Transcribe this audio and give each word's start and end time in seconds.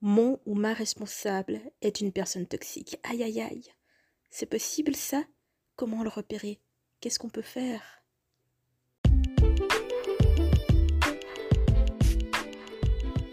Mon 0.00 0.38
ou 0.46 0.54
ma 0.54 0.74
responsable 0.74 1.60
est 1.82 2.00
une 2.00 2.12
personne 2.12 2.46
toxique. 2.46 3.00
Aïe 3.02 3.24
aïe 3.24 3.40
aïe. 3.40 3.64
C'est 4.30 4.46
possible 4.46 4.94
ça? 4.94 5.24
Comment 5.74 6.04
le 6.04 6.08
repérer? 6.08 6.60
Qu'est-ce 7.00 7.18
qu'on 7.18 7.30
peut 7.30 7.42
faire? 7.42 7.82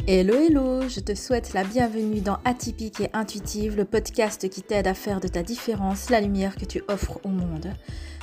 Hello 0.08 0.34
hello, 0.34 0.90
je 0.90 1.02
te 1.02 1.14
souhaite 1.14 1.54
la 1.54 1.64
bienvenue 1.64 2.22
dans 2.22 2.40
Atypique 2.46 3.02
et 3.02 3.10
Intuitive, 3.14 3.78
le 3.78 3.86
podcast 3.86 4.50
qui 4.50 4.64
t'aide 4.64 4.88
à 4.88 4.96
faire 4.96 5.20
de 5.20 5.28
ta 5.28 5.44
différence 5.44 6.10
la 6.10 6.20
lumière 6.20 6.56
que 6.56 6.66
tu 6.66 6.82
offres 6.88 7.20
au 7.24 7.30
monde. 7.30 7.74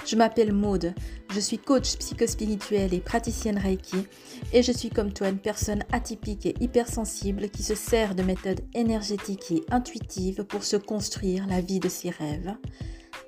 Je 0.05 0.17
m'appelle 0.17 0.53
Maude, 0.53 0.95
je 1.33 1.39
suis 1.39 1.59
coach 1.59 1.97
psychospirituel 1.97 2.93
et 2.93 3.01
praticienne 3.01 3.59
Reiki 3.59 4.07
et 4.53 4.63
je 4.63 4.73
suis 4.73 4.91
comme 4.91 5.13
toi 5.13 5.29
une 5.29 5.39
personne 5.39 5.85
atypique 5.93 6.47
et 6.47 6.55
hypersensible 6.61 7.49
qui 7.51 7.63
se 7.63 7.77
sert 7.77 8.17
de 8.17 8.25
méthodes 8.25 8.63
énergétiques 8.75 9.53
et 9.53 9.63
intuitives 9.71 10.45
pour 10.45 10.65
se 10.65 10.77
construire 10.77 11.47
la 11.47 11.61
vie 11.61 11.79
de 11.79 11.89
ses 11.89 12.11
rêves. 12.11 12.55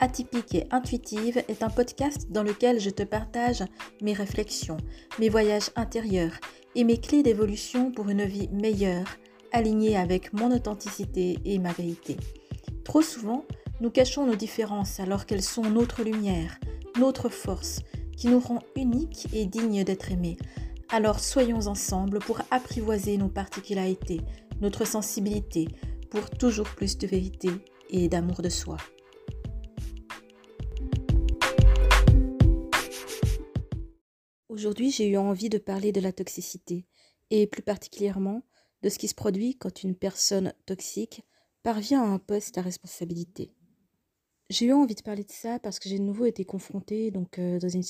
Atypique 0.01 0.55
et 0.57 0.67
intuitive 0.73 1.43
est 1.49 1.63
un 1.63 1.71
podcast 1.71 2.27
dans 2.31 2.43
lequel 2.43 2.81
je 2.81 2.91
te 2.91 3.05
partage 3.05 3.63
mes 4.03 4.13
réflexions, 4.13 4.79
mes 5.21 5.29
voyages 5.29 5.71
intérieurs 5.77 6.35
et 6.75 6.83
mes 6.83 6.99
clés 6.99 7.23
d'évolution 7.23 7.93
pour 7.93 8.09
une 8.09 8.25
vie 8.25 8.49
meilleure, 8.53 9.07
alignée 9.53 9.97
avec 9.97 10.33
mon 10.33 10.51
authenticité 10.51 11.39
et 11.45 11.61
ma 11.61 11.73
vérité. 11.73 12.17
Trop 12.83 13.03
souvent, 13.03 13.45
nous 13.81 13.91
cachons 13.91 14.27
nos 14.27 14.37
différences 14.37 15.01
alors 15.01 15.27
qu'elles 15.27 15.43
sont 15.43 15.69
notre 15.69 16.03
lumière, 16.03 16.59
notre 16.99 17.29
force, 17.29 17.81
qui 18.17 18.29
nous 18.29 18.41
rend 18.41 18.61
uniques 18.77 19.27
et 19.33 19.47
dignes 19.47 19.85
d'être 19.85 20.13
aimés. 20.13 20.37
Alors 20.91 21.19
soyons 21.19 21.67
ensemble 21.67 22.21
pour 22.21 22.41
apprivoiser 22.51 23.17
nos 23.17 23.29
particularités, 23.29 24.21
notre 24.61 24.87
sensibilité, 24.87 25.69
pour 26.11 26.31
toujours 26.31 26.69
plus 26.69 26.97
de 26.97 27.07
vérité 27.07 27.51
et 27.91 28.09
d'amour 28.09 28.43
de 28.43 28.49
soi. 28.49 28.77
Aujourd'hui, 34.49 34.93
j'ai 34.93 35.09
eu 35.09 35.17
envie 35.17 35.49
de 35.49 35.59
parler 35.59 35.91
de 35.91 36.01
la 36.01 36.13
toxicité, 36.13 36.87
et 37.31 37.49
plus 37.49 37.63
particulièrement 37.63 38.45
de 38.83 38.89
ce 38.89 38.99
qui 38.99 39.09
se 39.09 39.15
produit 39.15 39.57
quand 39.57 39.83
une 39.83 39.97
personne 39.97 40.53
toxique 40.67 41.23
parvient 41.65 42.03
à 42.03 42.07
un 42.07 42.19
poste 42.19 42.59
à 42.59 42.63
responsabilité. 42.63 43.53
J'ai 44.51 44.67
eu 44.67 44.73
envie 44.73 44.95
de 44.95 45.03
parler 45.03 45.25
de 45.25 45.31
ça 45.31 45.59
parce 45.59 45.79
que 45.79 45.89
j'ai 45.89 45.99
de 45.99 46.05
nouveau 46.05 46.27
été 46.27 46.45
confrontée 46.45 47.11
donc, 47.11 47.39
euh, 47.39 47.59
dans, 47.59 47.69
une 47.69 47.83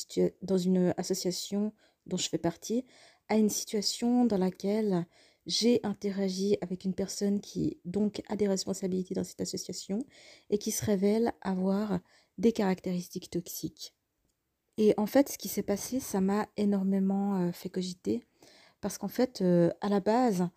dans 0.43 0.59
une 0.59 0.95
association 0.97 1.73
dont 2.07 2.17
je 2.17 2.29
fais 2.29 2.39
partie 2.39 2.85
à 3.29 3.37
une 3.37 3.49
situation 3.49 4.25
dans 4.25 4.39
laquelle 4.39 5.07
j'ai 5.47 5.81
interagi 5.83 6.57
avec 6.61 6.85
une 6.85 6.95
personne 6.95 7.41
qui 7.41 7.79
donc 7.85 8.23
a 8.29 8.37
des 8.37 8.47
responsabilités 8.47 9.15
dans 9.15 9.25
cette 9.25 9.41
association 9.41 9.99
et 10.49 10.59
qui 10.59 10.71
se 10.71 10.85
révèle 10.85 11.33
avoir 11.41 11.99
des 12.39 12.53
caractéristiques 12.53 13.31
toxiques. 13.31 13.95
Et 14.79 14.95
en 14.97 15.07
fait, 15.07 15.29
ce 15.29 15.39
qui 15.39 15.49
s'est 15.49 15.63
passé, 15.63 16.01
ça 16.01 16.21
m'a 16.21 16.49
énormément 16.57 17.53
fait 17.53 17.69
cogiter. 17.69 18.25
Parce 18.81 18.99
qu'en 18.99 19.09
fait, 19.09 19.43
à 19.81 19.89
la 19.89 20.01
base, 20.01 20.49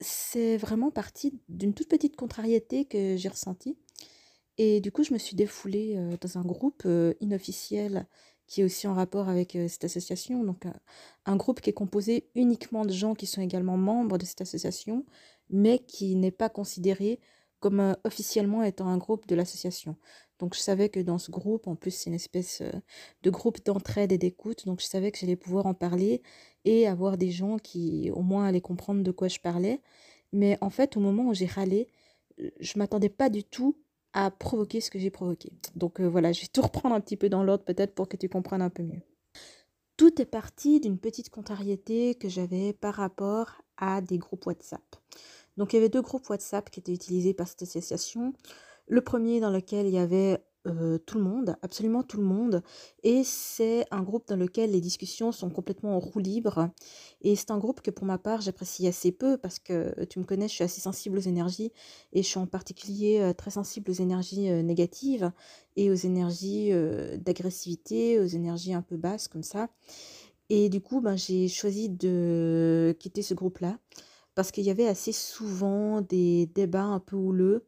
c'est 0.00 0.56
vraiment 0.56 0.90
parti 0.90 1.40
d'une 1.48 1.74
toute 1.74 1.88
petite 1.88 2.16
contrariété 2.16 2.84
que 2.84 3.16
j'ai 3.16 3.28
ressentie. 3.28 3.76
Et 4.58 4.80
du 4.80 4.90
coup, 4.92 5.04
je 5.04 5.12
me 5.12 5.18
suis 5.18 5.36
défoulée 5.36 5.98
dans 6.20 6.38
un 6.38 6.42
groupe 6.42 6.86
inofficiel 7.20 8.06
qui 8.46 8.60
est 8.60 8.64
aussi 8.64 8.86
en 8.86 8.94
rapport 8.94 9.28
avec 9.28 9.58
cette 9.68 9.84
association. 9.84 10.44
Donc, 10.44 10.64
un 11.26 11.36
groupe 11.36 11.60
qui 11.60 11.70
est 11.70 11.74
composé 11.74 12.28
uniquement 12.34 12.84
de 12.84 12.92
gens 12.92 13.14
qui 13.14 13.26
sont 13.26 13.42
également 13.42 13.76
membres 13.76 14.18
de 14.18 14.24
cette 14.24 14.40
association, 14.40 15.04
mais 15.50 15.80
qui 15.80 16.14
n'est 16.14 16.30
pas 16.30 16.48
considéré 16.48 17.20
comme 17.60 17.96
officiellement 18.04 18.62
étant 18.62 18.86
un 18.88 18.98
groupe 18.98 19.26
de 19.26 19.34
l'association. 19.34 19.96
Donc 20.38 20.54
je 20.54 20.60
savais 20.60 20.90
que 20.90 21.00
dans 21.00 21.18
ce 21.18 21.30
groupe, 21.30 21.66
en 21.66 21.74
plus 21.74 21.90
c'est 21.90 22.10
une 22.10 22.14
espèce 22.14 22.62
de 23.22 23.30
groupe 23.30 23.64
d'entraide 23.64 24.12
et 24.12 24.18
d'écoute, 24.18 24.66
donc 24.66 24.80
je 24.80 24.86
savais 24.86 25.10
que 25.10 25.18
j'allais 25.18 25.36
pouvoir 25.36 25.64
en 25.64 25.72
parler 25.72 26.22
et 26.66 26.86
avoir 26.86 27.16
des 27.16 27.30
gens 27.30 27.58
qui 27.58 28.10
au 28.12 28.20
moins 28.20 28.46
allaient 28.46 28.60
comprendre 28.60 29.02
de 29.02 29.10
quoi 29.10 29.28
je 29.28 29.40
parlais. 29.40 29.80
Mais 30.32 30.58
en 30.60 30.68
fait, 30.68 30.96
au 30.96 31.00
moment 31.00 31.28
où 31.28 31.34
j'ai 31.34 31.46
râlé, 31.46 31.88
je 32.60 32.78
m'attendais 32.78 33.08
pas 33.08 33.30
du 33.30 33.42
tout 33.42 33.78
à 34.16 34.30
provoquer 34.30 34.80
ce 34.80 34.90
que 34.90 34.98
j'ai 34.98 35.10
provoqué. 35.10 35.52
Donc 35.74 36.00
voilà, 36.00 36.32
je 36.32 36.40
vais 36.40 36.46
tout 36.46 36.62
reprendre 36.62 36.94
un 36.94 37.00
petit 37.02 37.18
peu 37.18 37.28
dans 37.28 37.44
l'ordre 37.44 37.64
peut-être 37.64 37.94
pour 37.94 38.08
que 38.08 38.16
tu 38.16 38.30
comprennes 38.30 38.62
un 38.62 38.70
peu 38.70 38.82
mieux. 38.82 39.02
Tout 39.98 40.22
est 40.22 40.26
parti 40.26 40.80
d'une 40.80 40.98
petite 40.98 41.28
contrariété 41.28 42.14
que 42.14 42.26
j'avais 42.26 42.72
par 42.72 42.94
rapport 42.94 43.62
à 43.76 44.00
des 44.00 44.16
groupes 44.16 44.46
WhatsApp. 44.46 44.80
Donc 45.58 45.72
il 45.72 45.76
y 45.76 45.78
avait 45.78 45.90
deux 45.90 46.00
groupes 46.00 46.28
WhatsApp 46.30 46.70
qui 46.70 46.80
étaient 46.80 46.94
utilisés 46.94 47.34
par 47.34 47.46
cette 47.46 47.62
association. 47.62 48.32
Le 48.88 49.02
premier 49.02 49.38
dans 49.38 49.50
lequel 49.50 49.86
il 49.86 49.92
y 49.92 49.98
avait 49.98 50.42
tout 51.06 51.18
le 51.18 51.24
monde, 51.24 51.56
absolument 51.62 52.02
tout 52.02 52.16
le 52.16 52.24
monde, 52.24 52.62
et 53.02 53.22
c'est 53.24 53.86
un 53.90 54.02
groupe 54.02 54.26
dans 54.28 54.36
lequel 54.36 54.72
les 54.72 54.80
discussions 54.80 55.32
sont 55.32 55.50
complètement 55.50 55.96
en 55.96 56.00
roue 56.00 56.18
libre. 56.18 56.70
Et 57.22 57.36
c'est 57.36 57.50
un 57.50 57.58
groupe 57.58 57.80
que 57.80 57.90
pour 57.90 58.06
ma 58.06 58.18
part 58.18 58.40
j'apprécie 58.40 58.86
assez 58.86 59.12
peu 59.12 59.36
parce 59.36 59.58
que 59.58 60.04
tu 60.04 60.18
me 60.18 60.24
connais, 60.24 60.48
je 60.48 60.54
suis 60.54 60.64
assez 60.64 60.80
sensible 60.80 61.18
aux 61.18 61.22
énergies 61.22 61.72
et 62.12 62.22
je 62.22 62.28
suis 62.28 62.38
en 62.38 62.46
particulier 62.46 63.32
très 63.36 63.50
sensible 63.50 63.90
aux 63.90 63.94
énergies 63.94 64.50
négatives 64.62 65.30
et 65.76 65.90
aux 65.90 65.94
énergies 65.94 66.70
d'agressivité, 67.18 68.18
aux 68.20 68.26
énergies 68.26 68.74
un 68.74 68.82
peu 68.82 68.96
basses 68.96 69.28
comme 69.28 69.42
ça. 69.42 69.68
Et 70.48 70.68
du 70.68 70.80
coup, 70.80 71.00
ben, 71.00 71.16
j'ai 71.16 71.48
choisi 71.48 71.88
de 71.88 72.96
quitter 73.00 73.22
ce 73.22 73.34
groupe-là 73.34 73.78
parce 74.36 74.52
qu'il 74.52 74.64
y 74.64 74.70
avait 74.70 74.86
assez 74.86 75.12
souvent 75.12 76.02
des 76.02 76.46
débats 76.54 76.84
un 76.84 77.00
peu 77.00 77.16
houleux 77.16 77.64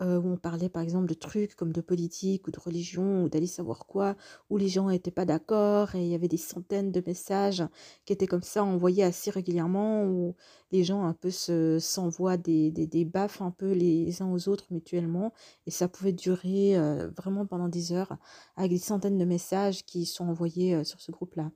où 0.00 0.28
on 0.28 0.36
parlait 0.36 0.68
par 0.68 0.82
exemple 0.82 1.06
de 1.06 1.14
trucs 1.14 1.54
comme 1.56 1.72
de 1.72 1.80
politique 1.80 2.46
ou 2.48 2.50
de 2.50 2.58
religion 2.58 3.24
ou 3.24 3.28
d'aller 3.28 3.46
savoir 3.46 3.86
quoi, 3.86 4.16
où 4.48 4.56
les 4.56 4.68
gens 4.68 4.88
n'étaient 4.88 5.10
pas 5.10 5.24
d'accord 5.24 5.94
et 5.94 6.02
il 6.02 6.08
y 6.08 6.14
avait 6.14 6.28
des 6.28 6.36
centaines 6.36 6.92
de 6.92 7.02
messages 7.06 7.64
qui 8.04 8.12
étaient 8.12 8.26
comme 8.26 8.42
ça 8.42 8.64
envoyés 8.64 9.04
assez 9.04 9.30
régulièrement 9.30 10.04
où 10.04 10.34
les 10.72 10.84
gens 10.84 11.04
un 11.04 11.14
peu 11.14 11.30
se, 11.30 11.78
s'envoient 11.78 12.36
des, 12.36 12.70
des, 12.70 12.86
des 12.86 13.04
baffes 13.04 13.42
un 13.42 13.50
peu 13.50 13.72
les 13.72 14.22
uns 14.22 14.32
aux 14.32 14.48
autres 14.48 14.66
mutuellement 14.70 15.32
et 15.66 15.70
ça 15.70 15.88
pouvait 15.88 16.12
durer 16.12 16.76
vraiment 17.16 17.46
pendant 17.46 17.68
des 17.68 17.92
heures 17.92 18.16
avec 18.56 18.70
des 18.70 18.78
centaines 18.78 19.18
de 19.18 19.24
messages 19.24 19.84
qui 19.84 20.06
sont 20.06 20.28
envoyés 20.28 20.84
sur 20.84 21.00
ce 21.00 21.10
groupe-là 21.12 21.50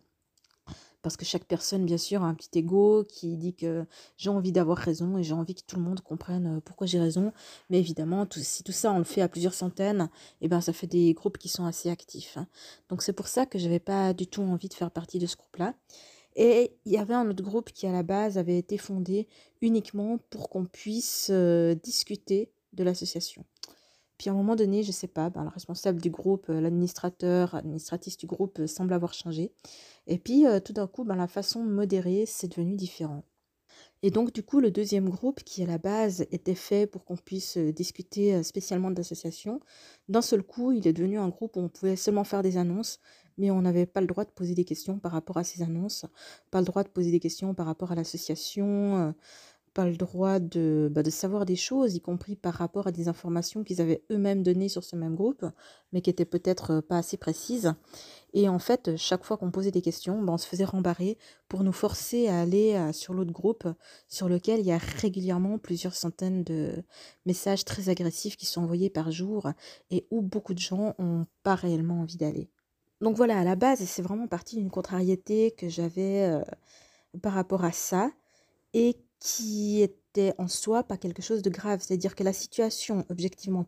parce 1.05 1.19
que 1.19 1.27
chaque 1.27 1.45
personne, 1.45 1.85
bien 1.85 1.99
sûr, 1.99 2.25
a 2.25 2.27
un 2.27 2.35
petit 2.35 2.59
ego 2.59 3.05
qui 3.05 3.37
dit 3.37 3.55
que 3.55 3.85
j'ai 4.17 4.31
envie 4.31 4.53
d'avoir 4.53 4.79
raison 4.79 5.19
et 5.19 5.23
j'ai 5.23 5.35
envie 5.35 5.55
que 5.55 5.61
tout 5.67 5.77
le 5.77 5.83
monde 5.83 6.01
comprenne 6.01 6.63
pourquoi 6.65 6.87
j'ai 6.87 6.99
raison. 6.99 7.31
Mais 7.69 7.79
évidemment, 7.79 8.27
si 8.33 8.65
tout 8.65 8.73
ça, 8.73 8.91
on 8.91 8.99
le 8.99 9.05
fait 9.05 9.21
à 9.21 9.29
plusieurs 9.29 9.53
centaines, 9.53 10.09
eh 10.41 10.49
ben, 10.49 10.63
ça 10.63 10.73
fait 10.73 10.87
des 10.87 11.13
groupes 11.13 11.37
qui 11.37 11.51
sont 11.51 11.67
assez 11.67 11.91
actifs. 11.91 12.39
Hein. 12.39 12.49
Donc 12.89 13.03
c'est 13.03 13.13
pour 13.13 13.29
ça 13.29 13.45
que 13.45 13.59
je 13.59 13.65
n'avais 13.65 13.81
pas 13.81 14.15
du 14.15 14.27
tout 14.27 14.41
envie 14.41 14.71
de 14.71 14.75
faire 14.75 14.91
partie 14.91 15.19
de 15.19 15.27
ce 15.27 15.37
groupe-là. 15.37 15.75
Et 16.37 16.75
il 16.87 16.93
y 16.93 16.97
avait 16.97 17.15
un 17.15 17.29
autre 17.29 17.45
groupe 17.45 17.71
qui, 17.71 17.87
à 17.87 17.93
la 17.93 18.03
base, 18.03 18.39
avait 18.39 18.59
été 18.59 18.79
fondé 18.79 19.29
uniquement 19.61 20.19
pour 20.31 20.49
qu'on 20.49 20.65
puisse 20.65 21.31
discuter 21.31 22.51
de 22.73 22.83
l'association. 22.83 23.45
Puis 24.19 24.31
à 24.31 24.33
un 24.33 24.37
moment 24.37 24.57
donné, 24.57 24.83
je 24.83 24.89
ne 24.89 24.93
sais 24.93 25.09
pas, 25.09 25.31
ben, 25.31 25.43
le 25.43 25.49
responsable 25.49 26.01
du 26.01 26.11
groupe, 26.11 26.47
l'administrateur, 26.49 27.55
administratif 27.55 28.17
du 28.17 28.27
groupe 28.27 28.67
semble 28.67 28.93
avoir 28.93 29.13
changé. 29.15 29.53
Et 30.07 30.19
puis, 30.19 30.45
tout 30.65 30.73
d'un 30.73 30.87
coup, 30.87 31.05
ben, 31.05 31.17
la 31.17 31.29
façon 31.29 31.65
de 31.65 31.71
modérer, 31.71 32.25
c'est 32.27 32.49
devenu 32.49 32.77
différent. 32.77 33.25
Et 34.03 34.11
donc, 34.11 34.33
du 34.33 34.43
coup, 34.43 34.61
le 34.61 34.71
deuxième 34.71 35.09
groupe, 35.09 35.43
qui 35.43 35.63
à 35.63 35.67
la 35.67 35.79
base 35.79 36.27
était 36.31 36.55
fait 36.55 36.87
pour 36.87 37.05
qu'on 37.05 37.17
puisse 37.17 37.57
discuter 37.57 38.43
spécialement 38.43 38.91
d'associations, 38.91 39.61
d'un 40.09 40.21
seul 40.23 40.43
coup, 40.43 40.73
il 40.73 40.87
est 40.87 40.93
devenu 40.93 41.19
un 41.19 41.29
groupe 41.29 41.57
où 41.57 41.61
on 41.61 41.69
pouvait 41.69 41.97
seulement 41.97 42.25
faire 42.25 42.43
des 42.43 42.59
annonces, 42.59 43.01
mais 43.39 43.51
on 43.51 43.63
n'avait 43.63 43.87
pas 43.87 44.03
le 44.03 44.07
droit 44.07 44.25
de 44.25 44.31
poser 44.31 44.55
des 44.55 44.67
questions 44.67 44.99
par 44.99 45.13
rapport 45.13 45.39
à 45.39 45.45
ces 45.45 45.63
annonces, 45.63 46.05
pas 46.51 46.61
le 46.61 46.67
droit 46.67 46.85
de 46.85 46.89
poser 46.89 47.11
des 47.11 47.19
questions 47.19 47.55
par 47.55 47.67
rapport 47.67 47.93
à 47.93 47.95
l'association, 47.95 49.15
pas 49.75 49.87
le 49.87 49.97
droit 49.97 50.39
de, 50.39 50.89
bah, 50.91 51.03
de 51.03 51.11
savoir 51.11 51.45
des 51.45 51.57
choses, 51.57 51.97
y 51.97 52.01
compris 52.01 52.37
par 52.37 52.55
rapport 52.55 52.87
à 52.87 52.93
des 52.93 53.09
informations 53.09 53.65
qu'ils 53.65 53.81
avaient 53.81 54.05
eux-mêmes 54.11 54.45
données 54.45 54.69
sur 54.69 54.85
ce 54.85 54.95
même 54.95 55.17
groupe, 55.17 55.45
mais 55.93 56.01
qui 56.01 56.11
étaient 56.11 56.25
peut-être 56.25 56.81
pas 56.81 56.99
assez 56.99 57.17
précises. 57.17 57.75
Et 58.33 58.49
en 58.49 58.61
fait, 58.61 58.97
chaque 58.97 59.25
fois 59.25 59.37
qu'on 59.37 59.51
posait 59.51 59.73
des 59.73 59.83
questions, 59.83 60.23
bah, 60.23 60.33
on 60.33 60.39
se 60.39 60.47
faisait 60.47 60.65
rembarrer 60.65 61.19
pour 61.49 61.65
nous 61.65 61.73
forcer 61.73 62.29
à 62.29 62.41
aller 62.41 62.93
sur 62.93 63.15
l'autre 63.15 63.33
groupe 63.33 63.69
sur 64.09 64.29
lequel 64.29 64.61
il 64.61 64.67
y 64.67 64.73
a 64.73 64.79
régulièrement 64.79 65.59
plusieurs 65.59 65.95
centaines 65.95 66.45
de 66.45 66.85
messages 67.27 67.65
très 67.65 67.89
agressifs 67.89 68.37
qui 68.37 68.47
sont 68.47 68.63
envoyés 68.63 68.91
par 68.91 69.11
jour 69.11 69.51
et 69.91 70.07
où 70.11 70.23
beaucoup 70.23 70.55
de 70.55 70.61
gens 70.61 70.95
n'ont 70.99 71.27
pas 71.43 71.57
réellement 71.57 72.01
envie 72.01 72.17
d'aller. 72.17 72.49
Donc 73.01 73.17
voilà, 73.17 73.39
à 73.39 73.45
la 73.45 73.57
base, 73.57 73.81
c'est 73.81 74.03
vraiment 74.03 74.29
parti 74.29 74.57
d'une 74.57 74.71
contrariété 74.71 75.51
que 75.51 75.69
j'avais 75.69 76.41
par 77.23 77.33
rapport 77.33 77.65
à 77.65 77.73
ça 77.73 78.11
et 78.73 78.97
qui 79.25 79.81
était 79.81 80.35
en 80.37 80.49
soi 80.49 80.83
pas 80.83 80.99
quelque 80.99 81.23
chose 81.23 81.41
de 81.41 81.49
grave. 81.49 81.81
C'est-à-dire 81.81 82.15
que 82.15 82.23
la 82.23 82.35
situation, 82.35 83.07
objectivement 83.09 83.65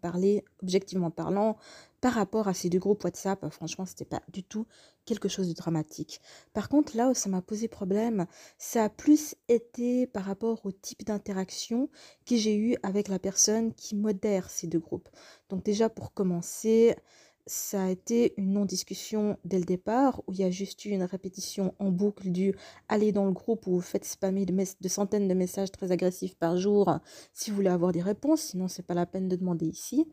objectivement 0.62 1.11
parlant, 1.11 1.56
par 2.03 2.12
rapport 2.12 2.47
à 2.47 2.53
ces 2.53 2.69
deux 2.69 2.79
groupes 2.79 3.03
WhatsApp, 3.03 3.49
franchement, 3.50 3.87
c'était 3.87 4.05
pas 4.05 4.20
du 4.31 4.44
tout 4.44 4.67
quelque 5.06 5.31
chose 5.31 5.49
de 5.49 5.55
dramatique. 5.55 6.20
Par 6.53 6.69
contre, 6.69 6.94
là 6.94 7.08
où 7.08 7.14
ça 7.14 7.31
m'a 7.31 7.41
posé 7.41 7.69
problème, 7.69 8.26
ça 8.58 8.85
a 8.85 8.91
plus 8.91 9.35
été 9.49 10.06
par 10.06 10.25
rapport 10.25 10.61
au 10.67 10.73
type 10.73 11.06
d'interaction 11.06 11.88
que 12.26 12.37
j'ai 12.37 12.55
eu 12.55 12.76
avec 12.82 13.09
la 13.09 13.19
personne 13.19 13.73
qui 13.73 13.97
modère 13.97 14.50
ces 14.50 14.67
deux 14.67 14.79
groupes. 14.79 15.09
Donc 15.49 15.64
déjà, 15.64 15.88
pour 15.88 16.12
commencer, 16.12 16.97
ça 17.46 17.84
a 17.84 17.90
été 17.90 18.34
une 18.37 18.52
non-discussion 18.52 19.38
dès 19.44 19.58
le 19.58 19.64
départ, 19.64 20.22
où 20.26 20.32
il 20.32 20.40
y 20.40 20.44
a 20.44 20.50
juste 20.50 20.84
eu 20.84 20.90
une 20.90 21.04
répétition 21.04 21.75
en 21.78 21.90
boucle 21.90 22.31
du 22.31 22.54
aller 22.88 23.12
dans 23.12 23.25
le 23.25 23.32
groupe 23.32 23.66
vous 23.66 23.81
faites 23.81 24.04
spammer 24.04 24.46
de, 24.46 24.88
centaines 24.88 25.28
de 25.28 25.34
messages 25.34 25.70
très 25.70 25.93
agressifs 25.93 26.34
par 26.34 26.56
jour 26.56 26.98
si 27.32 27.50
vous 27.50 27.56
voulez 27.56 27.69
avoir 27.69 27.93
des 27.93 28.02
réponses, 28.02 28.43
sinon 28.43 28.66
c'est 28.69 28.84
pas 28.84 28.94
la 28.94 29.06
peine 29.06 29.28
de 29.28 29.37
demander 29.37 29.66
ici. 29.66 30.06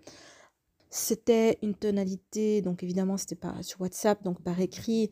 C'était 0.89 1.57
une 1.63 1.73
tonalité, 1.73 2.61
donc 2.61 2.83
évidemment 2.83 3.17
c'était 3.17 3.35
pas 3.35 3.63
sur 3.63 3.81
WhatsApp, 3.81 4.23
donc 4.23 4.41
par 4.43 4.59
écrit, 4.59 5.09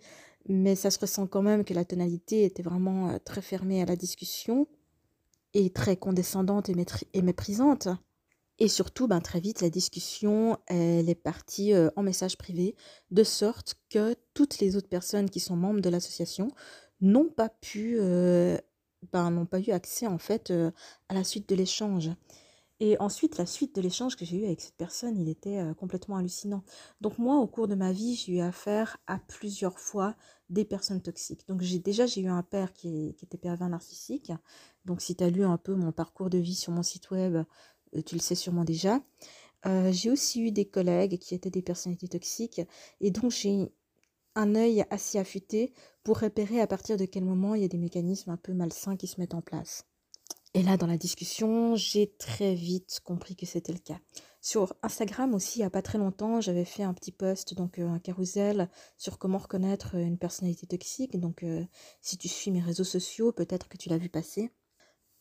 mais 0.47 0.75
ça 0.75 0.91
se 0.91 0.99
ressent 0.99 1.25
quand 1.25 1.41
même 1.41 1.63
que 1.63 1.73
la 1.73 1.85
tonalité 1.85 2.43
était 2.43 2.63
vraiment 2.63 3.09
euh, 3.09 3.17
très 3.23 3.41
fermée 3.41 3.81
à 3.81 3.85
la 3.85 3.95
discussion 3.95 4.67
et 5.53 5.71
très 5.71 5.97
condescendante 5.97 6.69
et 6.69 7.21
méprisante. 7.21 7.89
Et 8.61 8.67
surtout, 8.67 9.07
ben, 9.07 9.21
très 9.21 9.39
vite, 9.39 9.61
la 9.61 9.71
discussion, 9.71 10.55
elle 10.67 11.09
est 11.09 11.15
partie 11.15 11.73
euh, 11.73 11.89
en 11.95 12.03
message 12.03 12.37
privé, 12.37 12.75
de 13.09 13.23
sorte 13.23 13.73
que 13.89 14.15
toutes 14.35 14.59
les 14.59 14.75
autres 14.75 14.87
personnes 14.87 15.31
qui 15.31 15.39
sont 15.39 15.55
membres 15.55 15.81
de 15.81 15.89
l'association 15.89 16.47
n'ont 17.01 17.27
pas 17.27 17.49
pu, 17.49 17.95
euh, 17.97 18.59
ben, 19.11 19.31
n'ont 19.31 19.47
pas 19.47 19.59
eu 19.59 19.71
accès 19.71 20.05
en 20.05 20.19
fait 20.19 20.51
euh, 20.51 20.69
à 21.09 21.15
la 21.15 21.23
suite 21.23 21.49
de 21.49 21.55
l'échange. 21.55 22.11
Et 22.79 22.99
ensuite, 22.99 23.39
la 23.39 23.47
suite 23.47 23.73
de 23.75 23.81
l'échange 23.81 24.15
que 24.15 24.25
j'ai 24.25 24.37
eu 24.37 24.45
avec 24.45 24.61
cette 24.61 24.77
personne, 24.77 25.19
il 25.19 25.29
était 25.29 25.59
complètement 25.79 26.17
hallucinant. 26.17 26.63
Donc 26.99 27.19
moi, 27.19 27.37
au 27.37 27.47
cours 27.47 27.67
de 27.67 27.75
ma 27.75 27.91
vie, 27.91 28.15
j'ai 28.15 28.33
eu 28.33 28.39
affaire 28.41 28.97
à 29.05 29.19
plusieurs 29.19 29.79
fois 29.79 30.15
des 30.49 30.65
personnes 30.65 31.01
toxiques. 31.01 31.47
Donc 31.47 31.61
j'ai 31.61 31.77
déjà 31.77 32.07
j'ai 32.07 32.21
eu 32.21 32.27
un 32.27 32.41
père 32.41 32.73
qui, 32.73 33.13
qui 33.17 33.25
était 33.25 33.37
pervers 33.37 33.69
narcissique. 33.69 34.31
Donc 34.85 34.99
si 35.01 35.15
tu 35.15 35.23
as 35.23 35.29
lu 35.29 35.43
un 35.43 35.57
peu 35.57 35.75
mon 35.75 35.91
parcours 35.91 36.31
de 36.31 36.39
vie 36.39 36.55
sur 36.55 36.71
mon 36.71 36.81
site 36.81 37.11
web, 37.11 37.43
tu 38.05 38.15
le 38.15 38.21
sais 38.21 38.35
sûrement 38.35 38.63
déjà. 38.63 39.01
Euh, 39.65 39.91
j'ai 39.91 40.09
aussi 40.09 40.41
eu 40.41 40.51
des 40.51 40.65
collègues 40.65 41.19
qui 41.19 41.35
étaient 41.35 41.51
des 41.51 41.61
personnalités 41.61 42.07
toxiques 42.07 42.61
et 42.99 43.11
donc 43.11 43.31
j'ai 43.31 43.71
un 44.35 44.55
œil 44.55 44.85
assez 44.89 45.19
affûté 45.19 45.73
pour 46.03 46.19
repérer 46.19 46.61
à 46.61 46.67
partir 46.67 46.97
de 46.97 47.05
quel 47.05 47.23
moment 47.23 47.53
il 47.53 47.61
y 47.61 47.65
a 47.65 47.67
des 47.67 47.77
mécanismes 47.77 48.31
un 48.31 48.37
peu 48.37 48.53
malsains 48.53 48.95
qui 48.95 49.07
se 49.07 49.19
mettent 49.19 49.35
en 49.35 49.41
place. 49.41 49.85
Et 50.53 50.63
là, 50.63 50.75
dans 50.75 50.87
la 50.87 50.97
discussion, 50.97 51.75
j'ai 51.75 52.13
très 52.17 52.55
vite 52.55 52.99
compris 53.05 53.35
que 53.37 53.45
c'était 53.45 53.71
le 53.71 53.79
cas. 53.79 53.99
Sur 54.41 54.73
Instagram 54.81 55.33
aussi, 55.33 55.59
il 55.59 55.61
n'y 55.61 55.67
a 55.67 55.69
pas 55.69 55.81
très 55.81 55.97
longtemps, 55.97 56.41
j'avais 56.41 56.65
fait 56.65 56.83
un 56.83 56.93
petit 56.93 57.11
post, 57.11 57.53
donc 57.53 57.79
euh, 57.79 57.87
un 57.87 57.99
carousel, 57.99 58.69
sur 58.97 59.17
comment 59.17 59.37
reconnaître 59.37 59.95
une 59.95 60.17
personnalité 60.17 60.67
toxique. 60.67 61.17
Donc, 61.19 61.45
si 62.01 62.17
tu 62.17 62.27
suis 62.27 62.51
mes 62.51 62.59
réseaux 62.59 62.83
sociaux, 62.83 63.31
peut-être 63.31 63.69
que 63.69 63.77
tu 63.77 63.87
l'as 63.87 63.97
vu 63.97 64.09
passer. 64.09 64.51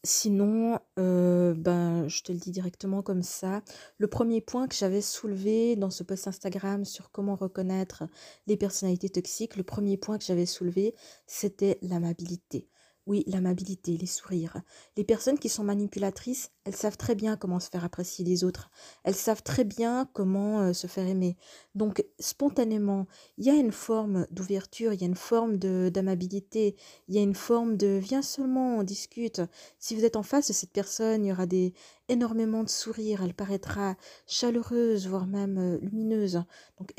Sinon, 0.02 0.79
euh, 0.99 1.52
ben, 1.55 2.08
je 2.08 2.23
te 2.23 2.32
le 2.32 2.38
dis 2.38 2.50
directement 2.50 3.02
comme 3.02 3.23
ça. 3.23 3.62
Le 3.99 4.08
premier 4.08 4.41
point 4.41 4.67
que 4.67 4.75
j'avais 4.75 5.02
soulevé 5.02 5.76
dans 5.76 5.91
ce 5.91 6.02
post 6.02 6.26
Instagram 6.26 6.87
sur 6.87 7.11
comment 7.11 7.37
reconnaître 7.37 8.05
les 8.47 8.56
personnalités 8.56 9.11
toxiques, 9.11 9.56
le 9.56 9.62
premier 9.62 9.99
point 9.99 10.17
que 10.17 10.25
j'avais 10.25 10.47
soulevé, 10.47 10.94
c'était 11.26 11.79
l'amabilité. 11.82 12.67
Oui, 13.06 13.25
l'amabilité, 13.26 13.97
les 13.97 14.06
sourires. 14.06 14.61
Les 14.97 15.05
personnes 15.05 15.38
qui 15.38 15.49
sont 15.49 15.64
manipulatrices, 15.64 16.50
elles 16.64 16.76
savent 16.76 16.99
très 16.99 17.14
bien 17.14 17.37
comment 17.37 17.58
se 17.58 17.70
faire 17.70 17.85
apprécier 17.85 18.25
des 18.25 18.44
autres. 18.44 18.70
Elles 19.05 19.14
savent 19.14 19.43
très 19.43 19.64
bien 19.64 20.08
comment 20.12 20.61
euh, 20.61 20.73
se 20.73 20.87
faire 20.87 21.06
aimer. 21.06 21.37
Donc, 21.75 22.05
spontanément, 22.19 23.06
il 23.38 23.47
y 23.47 23.50
a 23.50 23.55
une 23.55 23.73
forme 23.73 24.26
d'ouverture, 24.31 24.93
il 24.93 25.00
y 25.00 25.05
a 25.05 25.06
une 25.06 25.17
forme 25.17 25.56
d'amabilité, 25.56 26.76
il 27.08 27.14
y 27.14 27.19
a 27.19 27.23
une 27.23 27.35
forme 27.35 27.76
de 27.76 27.99
viens 27.99 28.23
seulement, 28.23 28.76
on 28.79 28.82
discute. 28.82 29.41
Si 29.79 29.96
vous 29.96 30.05
êtes 30.05 30.17
en 30.17 30.23
face 30.23 30.49
de 30.49 30.53
cette 30.53 30.73
personne, 30.73 31.25
il 31.25 31.29
y 31.29 31.32
aura 31.32 31.46
des, 31.46 31.73
énormément 32.11 32.65
de 32.65 32.69
sourires, 32.69 33.23
elle 33.23 33.35
paraîtra 33.35 33.97
chaleureuse, 34.27 35.07
voire 35.07 35.27
même 35.27 35.59
euh, 35.59 35.79
lumineuse. 35.81 36.43
Donc 36.79 36.93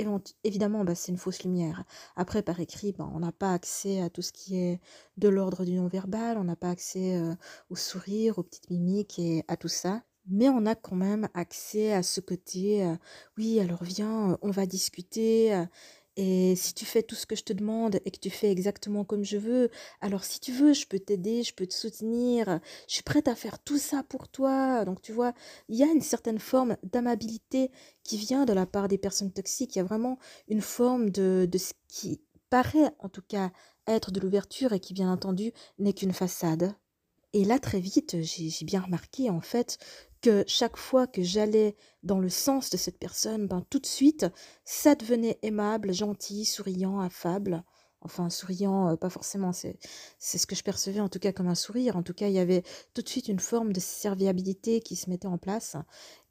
évidemment, 0.44 0.84
bah, 0.84 0.96
c'est 0.96 1.12
une 1.12 1.18
fausse 1.18 1.44
lumière. 1.44 1.84
Après, 2.16 2.42
par 2.42 2.60
écrit, 2.60 2.94
bah, 2.94 3.10
on 3.13 3.19
n'a 3.19 3.31
pas 3.31 3.54
accès 3.54 4.02
à 4.02 4.10
tout 4.10 4.22
ce 4.22 4.31
qui 4.31 4.58
est 4.58 4.80
de 5.18 5.28
l'ordre 5.30 5.66
du 5.66 5.74
non-verbal, 5.74 6.38
on 6.38 6.46
n'a 6.46 6.56
pas 6.56 6.69
accès 6.69 7.18
euh, 7.18 7.36
aux 7.69 7.75
sourires, 7.75 8.40
aux 8.40 8.44
petites 8.44 8.69
mimiques 8.69 9.19
et 9.19 9.44
à 9.48 9.58
tout 9.58 9.68
ça. 9.68 10.02
Mais 10.28 10.50
on 10.50 10.66
a 10.66 10.75
quand 10.75 10.96
même 10.96 11.28
accès 11.34 11.94
à 11.94 12.04
ce 12.04 12.22
côté, 12.22 12.86
euh, 12.86 12.96
oui, 13.38 13.60
alors 13.60 13.84
viens, 13.84 14.38
on 14.42 14.52
va 14.52 14.66
discuter, 14.66 15.66
et 16.18 16.56
si 16.56 16.74
tu 16.74 16.86
fais 16.86 17.04
tout 17.04 17.16
ce 17.16 17.25
que 17.25 17.36
je 17.36 17.44
te 17.44 17.54
demande 17.54 18.00
et 18.06 18.12
que 18.12 18.19
tu 18.19 18.30
fais 18.30 18.52
exactement 18.52 19.06
comme 19.06 19.24
je 19.24 19.38
veux, 19.38 19.69
alors 20.02 20.24
si 20.25 20.40
tu 20.40 20.52
veux, 20.52 20.74
je 20.74 20.86
peux 20.86 21.00
t'aider, 21.00 21.44
je 21.44 21.54
peux 21.54 21.66
te 21.66 21.74
soutenir, 21.74 22.60
je 22.88 22.94
suis 22.96 23.04
prête 23.04 23.28
à 23.28 23.36
faire 23.36 23.60
tout 23.60 23.78
ça 23.78 24.04
pour 24.04 24.28
toi. 24.28 24.84
Donc 24.84 25.02
tu 25.02 25.13
vois, 25.13 25.34
il 25.69 25.78
y 25.78 25.84
a 25.84 25.88
une 25.88 26.02
certaine 26.02 26.40
forme 26.40 26.78
d'amabilité 26.84 27.72
qui 28.04 28.18
vient 28.18 28.46
de 28.46 28.54
la 28.54 28.66
part 28.66 28.90
des 28.90 28.98
personnes 28.98 29.31
toxiques. 29.31 29.75
Il 29.75 29.80
y 29.80 29.81
a 29.81 29.86
vraiment 29.86 30.18
une 30.50 30.62
forme 30.62 31.10
de, 31.12 31.48
de 31.50 31.58
ce 31.58 31.74
qui 31.88 32.22
paraît 32.50 32.92
en 33.00 33.10
tout 33.10 33.24
cas 33.28 33.52
être 33.88 34.12
de 34.12 34.19
l'ouverture 34.19 34.74
et 34.74 34.80
qui 34.80 34.94
bien 34.94 35.12
entendu 35.12 35.54
n'est 35.80 35.94
qu'une 35.94 36.14
façade. 36.14 36.75
Et 37.34 37.46
là, 37.46 37.60
très 37.60 37.80
vite, 37.80 38.18
j'ai 38.22 38.66
bien 38.66 38.81
remarqué 38.81 39.30
en 39.30 39.40
fait 39.40 39.78
que 40.21 40.44
chaque 40.47 40.77
fois 40.77 41.07
que 41.07 41.23
j'allais 41.23 41.75
dans 42.03 42.19
le 42.19 42.29
sens 42.29 42.69
de 42.69 42.77
cette 42.77 43.00
personne, 43.00 43.47
ben, 43.47 43.65
tout 43.69 43.79
de 43.79 43.85
suite, 43.85 44.25
ça 44.63 44.95
devenait 44.95 45.39
aimable, 45.41 45.94
gentil, 45.94 46.45
souriant, 46.45 47.00
affable. 47.00 47.63
Enfin, 48.03 48.31
souriant, 48.31 48.89
euh, 48.89 48.95
pas 48.95 49.09
forcément, 49.12 49.51
c'est 49.53 49.77
ce 50.19 50.47
que 50.47 50.56
je 50.56 50.63
percevais 50.63 51.00
en 51.00 51.09
tout 51.09 51.19
cas 51.19 51.31
comme 51.31 51.47
un 51.47 51.56
sourire. 51.56 51.95
En 51.95 52.01
tout 52.01 52.15
cas, 52.15 52.27
il 52.27 52.33
y 52.33 52.39
avait 52.39 52.63
tout 52.95 53.03
de 53.03 53.09
suite 53.09 53.27
une 53.27 53.39
forme 53.39 53.73
de 53.73 53.79
serviabilité 53.79 54.79
qui 54.79 54.95
se 54.95 55.07
mettait 55.09 55.27
en 55.27 55.38
place. 55.38 55.75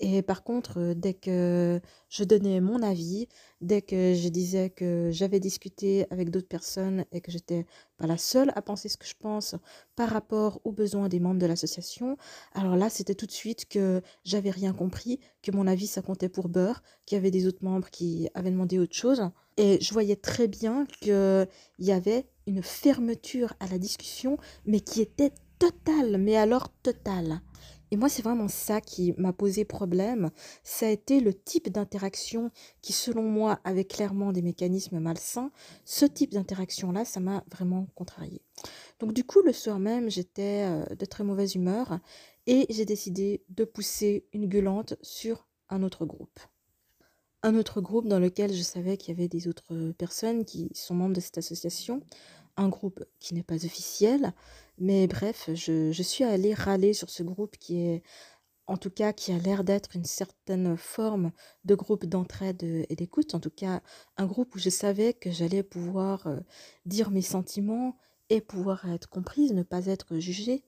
Et 0.01 0.23
par 0.23 0.43
contre, 0.43 0.81
euh, 0.81 0.95
dès 0.95 1.15
que 1.15 1.81
je 2.09 2.25
donnais 2.25 2.61
mon 2.61 2.83
avis, 2.83 3.29
dès 3.61 3.83
que 3.83 4.15
je 4.15 4.29
disais 4.29 4.71
que 4.71 5.11
j'avais 5.13 5.39
discuté 5.39 6.07
avec 6.11 6.31
d'autres 6.31 6.49
personnes 6.49 7.05
et 7.13 7.21
que 7.21 7.31
j'étais 7.31 7.67
la 8.07 8.19
seule 8.19 8.53
à 8.55 8.63
penser 8.63 8.89
ce 8.89 8.97
que 8.97 9.07
je 9.07 9.15
pense 9.19 9.55
par 9.97 10.11
rapport 10.11 10.61
aux 10.65 10.73
besoins 10.73 11.09
des 11.09 11.21
membres 11.21 11.41
de 11.41 11.47
l'association, 11.47 12.17
alors 12.53 12.77
là, 12.77 12.91
c'était 12.91 13.15
tout 13.15 13.27
de 13.27 13.33
suite 13.33 13.69
que 13.69 14.03
j'avais 14.25 14.51
rien 14.51 14.73
compris, 14.73 15.21
que 15.43 15.51
mon 15.51 15.67
avis, 15.67 15.87
ça 15.87 16.03
comptait 16.03 16.29
pour 16.29 16.49
beurre, 16.49 16.83
qu'il 17.07 17.17
y 17.17 17.19
avait 17.19 17.31
des 17.31 17.47
autres 17.47 17.65
membres 17.65 17.91
qui 17.91 18.29
avaient 18.35 18.51
demandé 18.51 18.79
autre 18.79 18.97
chose. 18.97 19.31
Et 19.57 19.79
je 19.81 19.93
voyais 19.93 20.17
très 20.17 20.49
bien 20.49 20.87
qu'il 21.01 21.49
y 21.79 21.93
avait 21.93 22.27
une 22.47 22.63
fermeture 22.63 23.55
à 23.61 23.67
la 23.67 23.79
discussion, 23.79 24.39
mais 24.65 24.81
qui 24.81 25.01
était 25.01 25.33
totale, 25.59 26.17
mais 26.19 26.37
alors 26.37 26.73
totale. 26.83 27.41
Et 27.91 27.97
moi, 27.97 28.09
c'est 28.09 28.23
vraiment 28.23 28.49
ça 28.49 28.81
qui 28.81 29.13
m'a 29.19 29.33
posé 29.33 29.65
problème. 29.65 30.31
Ça 30.63 30.87
a 30.87 30.91
été 30.91 31.21
le 31.21 31.35
type 31.35 31.69
d'interaction 31.71 32.51
qui, 32.83 32.93
selon 32.93 33.23
moi, 33.23 33.61
avait 33.65 33.85
clairement 33.85 34.33
des 34.33 34.43
mécanismes 34.43 35.01
malsains. 35.01 35.51
Ce 35.85 36.05
type 36.05 36.33
d'interaction-là, 36.33 37.05
ça 37.05 37.21
m'a 37.21 37.45
vraiment 37.51 37.87
contrarié. 37.95 38.43
Donc 39.01 39.13
du 39.13 39.25
coup, 39.25 39.41
le 39.43 39.53
soir 39.53 39.79
même, 39.79 40.11
j'étais 40.11 40.65
euh, 40.67 40.85
de 40.95 41.05
très 41.05 41.25
mauvaise 41.25 41.55
humeur 41.55 41.99
et 42.47 42.67
j'ai 42.71 42.85
décidé 42.85 43.43
de 43.49 43.65
pousser 43.65 44.27
une 44.33 44.47
gueulante 44.47 44.95
sur 45.03 45.49
un 45.69 45.83
autre 45.83 46.05
groupe 46.05 46.41
un 47.43 47.55
autre 47.55 47.81
groupe 47.81 48.07
dans 48.07 48.19
lequel 48.19 48.53
je 48.53 48.63
savais 48.63 48.97
qu'il 48.97 49.15
y 49.15 49.19
avait 49.19 49.29
des 49.29 49.49
autres 49.49 49.93
personnes 49.93 50.45
qui 50.45 50.71
sont 50.75 50.95
membres 50.95 51.15
de 51.15 51.21
cette 51.21 51.39
association, 51.39 52.03
un 52.57 52.69
groupe 52.69 53.05
qui 53.19 53.35
n'est 53.35 53.43
pas 53.43 53.65
officiel, 53.65 54.33
mais 54.79 55.07
bref, 55.07 55.51
je, 55.55 56.03
suis 56.03 56.25
allée 56.25 56.55
râler 56.55 56.95
sur 56.95 57.11
ce 57.11 57.23
groupe 57.23 57.57
qui 57.59 57.81
est, 57.81 58.03
en 58.67 58.77
tout 58.77 58.91
cas, 58.91 59.13
qui 59.13 59.33
a 59.33 59.39
l'air 59.39 59.65
d'être 59.65 59.95
une 59.95 60.05
certaine 60.05 60.77
forme 60.77 61.33
de 61.65 61.75
groupe 61.75 62.07
d'entraide 62.07 62.63
et 62.63 62.97
d'écoute, 62.97 63.35
en 63.35 63.41
tout 63.41 63.51
cas, 63.51 63.83
un 64.17 64.27
groupe 64.27 64.55
où 64.55 64.59
je 64.59 64.71
savais 64.71 65.13
que 65.13 65.31
j'allais 65.31 65.63
pouvoir 65.63 66.27
euh, 66.27 66.41
dire 66.87 67.11
mes 67.11 67.23
sentiments 67.23 67.97
et 68.31 68.41
pouvoir 68.41 68.91
être 68.91 69.09
comprise, 69.09 69.53
ne 69.53 69.63
pas 69.63 69.87
être 69.87 70.19
jugée. 70.19 70.65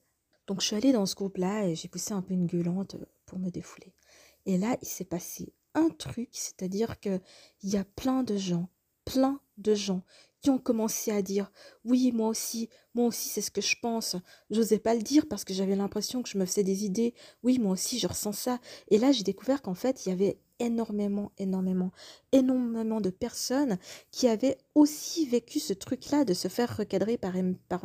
Donc 0.46 0.60
je 0.60 0.66
suis 0.66 0.76
allée 0.76 0.92
dans 0.92 1.06
ce 1.06 1.14
groupe-là 1.14 1.66
et 1.68 1.74
j'ai 1.74 1.88
poussé 1.88 2.12
un 2.12 2.22
peu 2.22 2.34
une 2.34 2.46
gueulante 2.46 2.96
pour 3.24 3.38
me 3.38 3.50
défouler. 3.50 3.94
Et 4.44 4.58
là, 4.58 4.76
il 4.82 4.88
s'est 4.88 5.04
passé 5.04 5.54
un 5.74 5.88
truc, 5.88 6.28
c'est-à-dire 6.32 7.00
qu'il 7.00 7.20
y 7.62 7.76
a 7.76 7.84
plein 7.84 8.22
de 8.24 8.36
gens, 8.36 8.68
plein 9.04 9.40
de 9.58 9.74
gens 9.74 10.02
qui 10.42 10.50
ont 10.50 10.58
commencé 10.58 11.10
à 11.12 11.22
dire 11.22 11.50
oui 11.84 12.12
moi 12.12 12.28
aussi 12.28 12.68
moi 12.94 13.06
aussi 13.06 13.28
c'est 13.28 13.40
ce 13.40 13.50
que 13.50 13.60
je 13.60 13.76
pense. 13.80 14.16
J'osais 14.50 14.78
pas 14.78 14.94
le 14.94 15.02
dire 15.02 15.26
parce 15.28 15.44
que 15.44 15.54
j'avais 15.54 15.76
l'impression 15.76 16.22
que 16.22 16.28
je 16.28 16.38
me 16.38 16.44
faisais 16.46 16.64
des 16.64 16.84
idées. 16.84 17.14
Oui 17.42 17.58
moi 17.58 17.72
aussi 17.72 17.98
je 17.98 18.06
ressens 18.08 18.32
ça. 18.32 18.58
Et 18.88 18.98
là 18.98 19.12
j'ai 19.12 19.22
découvert 19.22 19.62
qu'en 19.62 19.74
fait 19.74 20.04
il 20.04 20.10
y 20.10 20.12
avait 20.12 20.38
énormément 20.58 21.32
énormément 21.38 21.92
énormément 22.32 23.00
de 23.00 23.10
personnes 23.10 23.78
qui 24.10 24.26
avaient 24.26 24.58
aussi 24.74 25.26
vécu 25.26 25.60
ce 25.60 25.72
truc-là 25.72 26.24
de 26.24 26.34
se 26.34 26.48
faire 26.48 26.76
recadrer 26.76 27.18
par, 27.18 27.34
par 27.68 27.84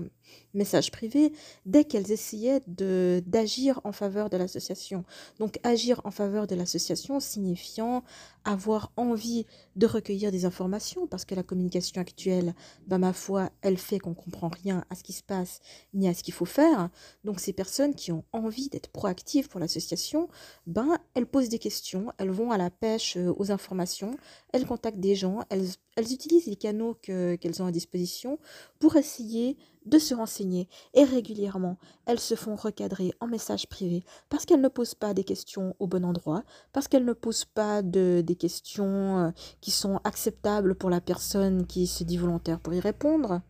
message 0.54 0.92
privé 0.92 1.34
dès 1.66 1.84
qu'elles 1.84 2.12
essayaient 2.12 2.62
d'agir 2.68 3.82
en 3.84 3.92
faveur 3.92 4.30
de 4.30 4.38
l'association. 4.38 5.04
Donc 5.39 5.60
agir 5.63 6.01
en 6.06 6.12
faveur 6.12 6.48
de 6.48 6.56
l'association 6.56 7.20
signifiant 7.20 8.04
avoir 8.46 8.92
envie 8.96 9.46
de 9.75 9.86
recueillir 9.86 10.32
des 10.32 10.46
informations 10.46 11.08
parce 11.08 11.25
que 11.25 11.36
la 11.36 11.44
communication 11.44 12.01
actuelle, 12.01 12.56
ben 12.88 12.98
ma 12.98 13.12
foi, 13.13 13.50
elle 13.62 13.77
fait 13.77 14.00
qu'on 14.00 14.13
comprend 14.13 14.48
rien 14.48 14.86
à 14.89 14.96
ce 14.96 15.04
qui 15.04 15.13
se 15.13 15.24
passe 15.24 15.60
ni 15.94 16.08
à 16.08 16.13
ce 16.13 16.24
qu'il 16.24 16.34
faut 16.34 16.46
faire. 16.46 16.89
Donc 17.25 17.39
ces 17.39 17.54
personnes 17.54 17.94
qui 17.94 18.12
ont 18.12 18.24
envie 18.32 18.70
d'être 18.70 18.89
proactives 18.89 19.50
pour 19.50 19.60
l'association, 19.60 20.30
ben 20.66 20.98
elles 21.13 21.25
posent 21.25 21.50
des 21.50 21.60
questions, 21.60 22.12
elles 22.18 22.32
vont 22.32 22.51
à 22.51 22.58
la 22.58 22.70
pêche 22.70 23.18
euh, 23.18 23.34
aux 23.38 23.51
informations, 23.51 24.16
elles 24.53 24.65
contactent 24.65 25.00
des 25.00 25.15
gens, 25.15 25.39
elles, 25.50 25.67
elles 25.96 26.12
utilisent 26.13 26.48
les 26.48 26.56
canaux 26.56 26.96
qu'elles 26.96 27.62
ont 27.62 27.65
à 27.65 27.72
disposition 27.72 28.39
pour 28.79 28.96
essayer 28.96 29.58
de 29.86 30.00
se 30.00 30.13
renseigner 30.13 30.67
et 30.94 31.03
régulièrement 31.03 31.77
elles 32.06 32.20
se 32.20 32.36
font 32.36 32.56
recadrer 32.56 33.13
en 33.20 33.27
message 33.27 33.67
privé 33.67 34.03
parce 34.29 34.46
qu'elles 34.46 34.62
ne 34.62 34.67
posent 34.67 34.96
pas 34.96 35.13
des 35.13 35.24
questions 35.24 35.75
au 35.79 35.88
bon 35.88 36.03
endroit, 36.03 36.44
parce 36.74 36.88
qu'elles 36.88 37.06
ne 37.06 37.13
posent 37.13 37.46
pas 37.46 37.82
de, 37.82 38.22
des 38.25 38.36
questions 38.36 39.20
euh, 39.20 39.32
qui 39.62 39.72
sont 39.72 40.00
acceptables 40.03 40.75
pour 40.75 40.89
la 40.89 41.01
personne 41.01 41.65
qui 41.65 41.88
se 41.88 42.03
dit 42.03 42.17
volontaire 42.17 42.60
pour 42.60 42.74
y 42.74 42.79
répondre 42.79 43.41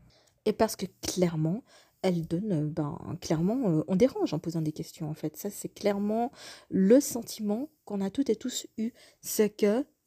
et 0.46 0.54
parce 0.54 0.76
que 0.76 0.86
clairement 1.02 1.64
elles 2.02 2.28
donnent, 2.28 2.70
ben, 2.70 2.98
clairement, 3.22 3.70
euh, 3.70 3.84
on 3.88 3.96
dérange 3.96 4.34
en 4.34 4.40
posant 4.40 4.62
des 4.62 4.72
questions, 4.72 5.10
en 5.10 5.14
fait. 5.14 5.36
Ça, 5.36 5.50
c'est 5.50 5.70
clairement 5.70 6.32
le 6.70 7.00
sentiment 7.00 7.70
qu'on 7.86 8.02
a 8.02 8.10
toutes 8.10 8.30
et 8.30 8.36
tous 8.36 8.68
eu. 8.78 8.92
C'est 9.22 9.50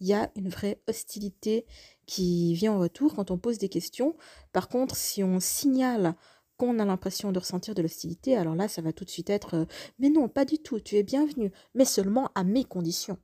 qu'il 0.00 0.08
y 0.08 0.14
a 0.14 0.30
une 0.34 0.48
vraie 0.48 0.80
hostilité 0.88 1.66
qui 2.06 2.54
vient 2.54 2.72
en 2.72 2.78
retour 2.78 3.14
quand 3.14 3.30
on 3.30 3.38
pose 3.38 3.58
des 3.58 3.68
questions. 3.68 4.16
Par 4.52 4.68
contre, 4.68 4.96
si 4.96 5.22
on 5.22 5.40
signale 5.40 6.14
qu'on 6.56 6.78
a 6.78 6.84
l'impression 6.84 7.32
de 7.32 7.38
ressentir 7.38 7.74
de 7.74 7.82
l'hostilité, 7.82 8.36
alors 8.36 8.54
là, 8.54 8.68
ça 8.68 8.82
va 8.82 8.92
tout 8.92 9.04
de 9.04 9.10
suite 9.10 9.30
être 9.30 9.54
euh, 9.54 9.64
mais 9.98 10.08
non, 10.08 10.28
pas 10.28 10.44
du 10.44 10.58
tout, 10.58 10.80
tu 10.80 10.96
es 10.96 11.02
bienvenu, 11.02 11.52
mais 11.74 11.84
seulement 11.84 12.30
à 12.34 12.44
mes 12.44 12.64
conditions. 12.64 13.18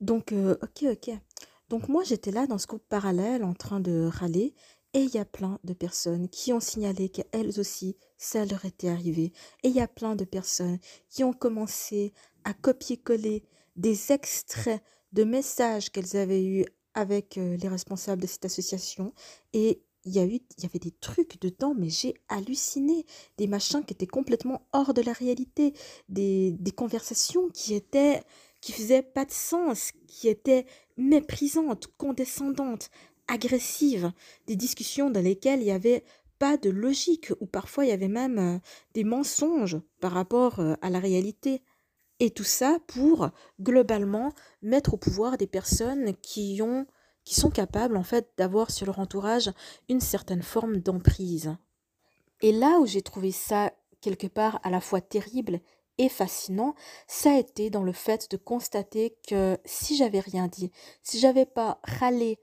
Donc, 0.00 0.32
euh, 0.32 0.56
ok, 0.62 0.84
ok. 0.92 1.18
Donc 1.68 1.88
moi, 1.88 2.02
j'étais 2.04 2.30
là 2.30 2.46
dans 2.46 2.58
ce 2.58 2.66
groupe 2.66 2.86
parallèle 2.88 3.44
en 3.44 3.54
train 3.54 3.80
de 3.80 4.08
râler, 4.12 4.54
et 4.92 5.00
il 5.00 5.14
y 5.14 5.18
a 5.18 5.24
plein 5.24 5.58
de 5.64 5.72
personnes 5.72 6.28
qui 6.28 6.52
ont 6.52 6.60
signalé 6.60 7.08
qu'elles 7.08 7.58
aussi, 7.58 7.96
ça 8.16 8.44
leur 8.44 8.64
était 8.64 8.88
arrivé. 8.88 9.32
Et 9.64 9.68
il 9.68 9.74
y 9.74 9.80
a 9.80 9.88
plein 9.88 10.14
de 10.14 10.24
personnes 10.24 10.78
qui 11.10 11.24
ont 11.24 11.32
commencé 11.32 12.12
à 12.44 12.54
copier-coller 12.54 13.42
des 13.74 14.12
extraits 14.12 14.80
de 15.14 15.24
messages 15.24 15.90
qu'elles 15.90 16.16
avaient 16.16 16.44
eus 16.44 16.66
avec 16.92 17.38
euh, 17.38 17.56
les 17.56 17.68
responsables 17.68 18.22
de 18.22 18.26
cette 18.26 18.44
association 18.44 19.14
et 19.52 19.82
il 20.04 20.12
y 20.12 20.18
a 20.18 20.24
eu 20.24 20.40
il 20.58 20.62
y 20.62 20.66
avait 20.66 20.78
des 20.78 20.90
trucs 20.90 21.40
dedans 21.40 21.74
mais 21.76 21.88
j'ai 21.88 22.14
halluciné. 22.28 23.06
Des 23.38 23.46
machins 23.46 23.82
qui 23.84 23.94
étaient 23.94 24.06
complètement 24.06 24.66
hors 24.72 24.92
de 24.92 25.00
la 25.00 25.12
réalité. 25.12 25.72
Des, 26.08 26.52
des 26.52 26.72
conversations 26.72 27.48
qui 27.48 27.74
étaient 27.74 28.22
qui 28.60 28.72
faisaient 28.72 29.02
pas 29.02 29.24
de 29.24 29.30
sens 29.30 29.92
qui 30.06 30.28
étaient 30.28 30.66
méprisantes 30.96 31.88
condescendantes 31.96 32.90
agressives. 33.28 34.12
Des 34.46 34.56
discussions 34.56 35.10
dans 35.10 35.22
lesquelles 35.22 35.62
il 35.62 35.68
y 35.68 35.70
avait 35.70 36.04
pas 36.38 36.56
de 36.56 36.68
logique 36.68 37.32
ou 37.40 37.46
parfois 37.46 37.84
il 37.84 37.88
y 37.88 37.92
avait 37.92 38.08
même 38.08 38.38
euh, 38.38 38.58
des 38.92 39.04
mensonges 39.04 39.78
par 40.00 40.12
rapport 40.12 40.60
euh, 40.60 40.74
à 40.82 40.90
la 40.90 40.98
réalité 40.98 41.62
et 42.24 42.30
tout 42.30 42.42
ça 42.44 42.78
pour 42.86 43.28
globalement 43.60 44.32
mettre 44.62 44.94
au 44.94 44.96
pouvoir 44.96 45.36
des 45.36 45.46
personnes 45.46 46.14
qui 46.22 46.60
ont 46.62 46.86
qui 47.24 47.34
sont 47.34 47.50
capables 47.50 47.96
en 47.96 48.02
fait 48.02 48.30
d'avoir 48.36 48.70
sur 48.70 48.86
leur 48.86 48.98
entourage 48.98 49.50
une 49.88 50.00
certaine 50.00 50.42
forme 50.42 50.78
d'emprise. 50.78 51.54
Et 52.40 52.52
là 52.52 52.78
où 52.80 52.86
j'ai 52.86 53.02
trouvé 53.02 53.30
ça 53.30 53.72
quelque 54.00 54.26
part 54.26 54.58
à 54.62 54.70
la 54.70 54.80
fois 54.80 55.00
terrible 55.00 55.60
et 55.96 56.08
fascinant, 56.08 56.74
ça 57.06 57.32
a 57.32 57.38
été 57.38 57.70
dans 57.70 57.82
le 57.82 57.92
fait 57.92 58.30
de 58.30 58.36
constater 58.36 59.16
que 59.26 59.58
si 59.64 59.96
j'avais 59.96 60.20
rien 60.20 60.48
dit, 60.48 60.70
si 61.02 61.18
j'avais 61.18 61.46
pas 61.46 61.78
râlé, 61.84 62.38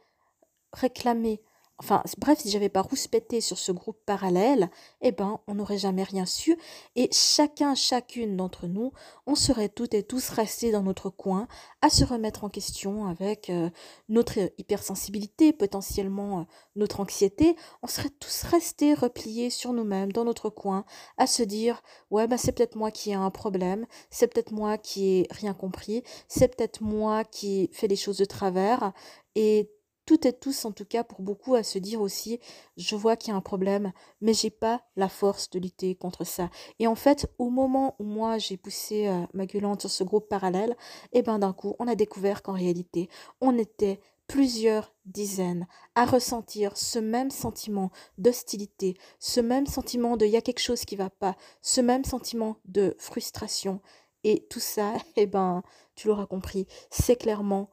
réclamé, 0.73 1.41
Enfin, 1.81 2.03
bref, 2.19 2.37
si 2.41 2.51
j'avais 2.51 2.69
pas 2.69 2.83
rouspété 2.83 3.41
sur 3.41 3.57
ce 3.57 3.71
groupe 3.71 3.97
parallèle, 4.05 4.69
eh 5.01 5.11
ben, 5.11 5.39
on 5.47 5.55
n'aurait 5.55 5.79
jamais 5.79 6.03
rien 6.03 6.27
su. 6.27 6.55
Et 6.95 7.09
chacun, 7.11 7.73
chacune 7.73 8.37
d'entre 8.37 8.67
nous, 8.67 8.91
on 9.25 9.33
serait 9.33 9.67
toutes 9.67 9.95
et 9.95 10.03
tous 10.03 10.29
restés 10.29 10.71
dans 10.71 10.83
notre 10.83 11.09
coin 11.09 11.47
à 11.81 11.89
se 11.89 12.03
remettre 12.03 12.43
en 12.43 12.49
question 12.49 13.07
avec 13.07 13.49
euh, 13.49 13.71
notre 14.09 14.37
hypersensibilité, 14.59 15.53
potentiellement 15.53 16.41
euh, 16.41 16.43
notre 16.75 16.99
anxiété. 16.99 17.55
On 17.81 17.87
serait 17.87 18.11
tous 18.19 18.43
restés 18.43 18.93
repliés 18.93 19.49
sur 19.49 19.73
nous-mêmes, 19.73 20.11
dans 20.11 20.23
notre 20.23 20.51
coin, 20.51 20.85
à 21.17 21.25
se 21.25 21.41
dire, 21.41 21.81
ouais, 22.11 22.27
ben, 22.27 22.37
c'est 22.37 22.51
peut-être 22.51 22.75
moi 22.75 22.91
qui 22.91 23.09
ai 23.09 23.15
un 23.15 23.31
problème, 23.31 23.87
c'est 24.11 24.27
peut-être 24.27 24.51
moi 24.51 24.77
qui 24.77 25.21
ai 25.21 25.27
rien 25.31 25.55
compris, 25.55 26.03
c'est 26.27 26.55
peut-être 26.55 26.83
moi 26.83 27.23
qui 27.23 27.71
fais 27.73 27.87
les 27.87 27.95
choses 27.95 28.17
de 28.17 28.25
travers. 28.25 28.93
Et 29.33 29.71
toutes 30.11 30.25
et 30.25 30.33
tous, 30.33 30.65
en 30.65 30.73
tout 30.73 30.83
cas 30.83 31.05
pour 31.05 31.21
beaucoup, 31.21 31.55
à 31.55 31.63
se 31.63 31.79
dire 31.79 32.01
aussi, 32.01 32.41
je 32.75 32.97
vois 32.97 33.15
qu'il 33.15 33.31
y 33.31 33.33
a 33.33 33.37
un 33.37 33.41
problème, 33.41 33.93
mais 34.19 34.33
j'ai 34.33 34.49
pas 34.49 34.81
la 34.97 35.07
force 35.07 35.49
de 35.51 35.57
lutter 35.57 35.95
contre 35.95 36.25
ça. 36.25 36.49
Et 36.79 36.87
en 36.87 36.95
fait, 36.95 37.31
au 37.37 37.49
moment 37.49 37.95
où 37.97 38.03
moi 38.03 38.37
j'ai 38.37 38.57
poussé 38.57 39.07
euh, 39.07 39.21
ma 39.33 39.45
gueulante 39.45 39.79
sur 39.79 39.89
ce 39.89 40.03
groupe 40.03 40.27
parallèle, 40.27 40.71
et 41.13 41.19
eh 41.19 41.21
ben 41.21 41.39
d'un 41.39 41.53
coup, 41.53 41.77
on 41.79 41.87
a 41.87 41.95
découvert 41.95 42.43
qu'en 42.43 42.51
réalité, 42.51 43.07
on 43.39 43.57
était 43.57 44.01
plusieurs 44.27 44.93
dizaines 45.05 45.65
à 45.95 46.03
ressentir 46.03 46.75
ce 46.75 46.99
même 46.99 47.31
sentiment 47.31 47.89
d'hostilité, 48.17 48.97
ce 49.17 49.39
même 49.39 49.65
sentiment 49.65 50.17
de 50.17 50.25
il 50.25 50.33
y 50.33 50.35
a 50.35 50.41
quelque 50.41 50.59
chose 50.59 50.83
qui 50.83 50.97
va 50.97 51.09
pas, 51.09 51.37
ce 51.61 51.79
même 51.79 52.03
sentiment 52.03 52.57
de 52.65 52.97
frustration. 52.99 53.79
Et 54.25 54.45
tout 54.49 54.59
ça, 54.59 54.91
eh 55.15 55.25
ben, 55.25 55.63
tu 55.95 56.09
l'auras 56.09 56.25
compris, 56.25 56.67
c'est 56.89 57.15
clairement 57.15 57.69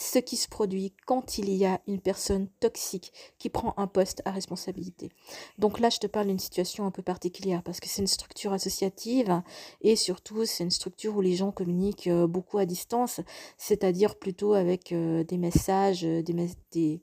ce 0.00 0.18
qui 0.18 0.36
se 0.36 0.48
produit 0.48 0.94
quand 1.04 1.36
il 1.36 1.52
y 1.52 1.66
a 1.66 1.78
une 1.86 2.00
personne 2.00 2.48
toxique 2.58 3.12
qui 3.38 3.50
prend 3.50 3.74
un 3.76 3.86
poste 3.86 4.22
à 4.24 4.30
responsabilité. 4.30 5.10
Donc 5.58 5.78
là, 5.78 5.90
je 5.90 5.98
te 5.98 6.06
parle 6.06 6.28
d'une 6.28 6.38
situation 6.38 6.86
un 6.86 6.90
peu 6.90 7.02
particulière 7.02 7.62
parce 7.62 7.80
que 7.80 7.88
c'est 7.88 8.00
une 8.00 8.08
structure 8.08 8.54
associative 8.54 9.42
et 9.82 9.96
surtout 9.96 10.46
c'est 10.46 10.64
une 10.64 10.70
structure 10.70 11.14
où 11.16 11.20
les 11.20 11.36
gens 11.36 11.52
communiquent 11.52 12.06
euh, 12.06 12.26
beaucoup 12.26 12.56
à 12.56 12.64
distance, 12.64 13.20
c'est-à-dire 13.58 14.18
plutôt 14.18 14.54
avec 14.54 14.92
euh, 14.92 15.22
des 15.22 15.36
messages, 15.36 16.06
euh, 16.06 16.22
des, 16.22 17.02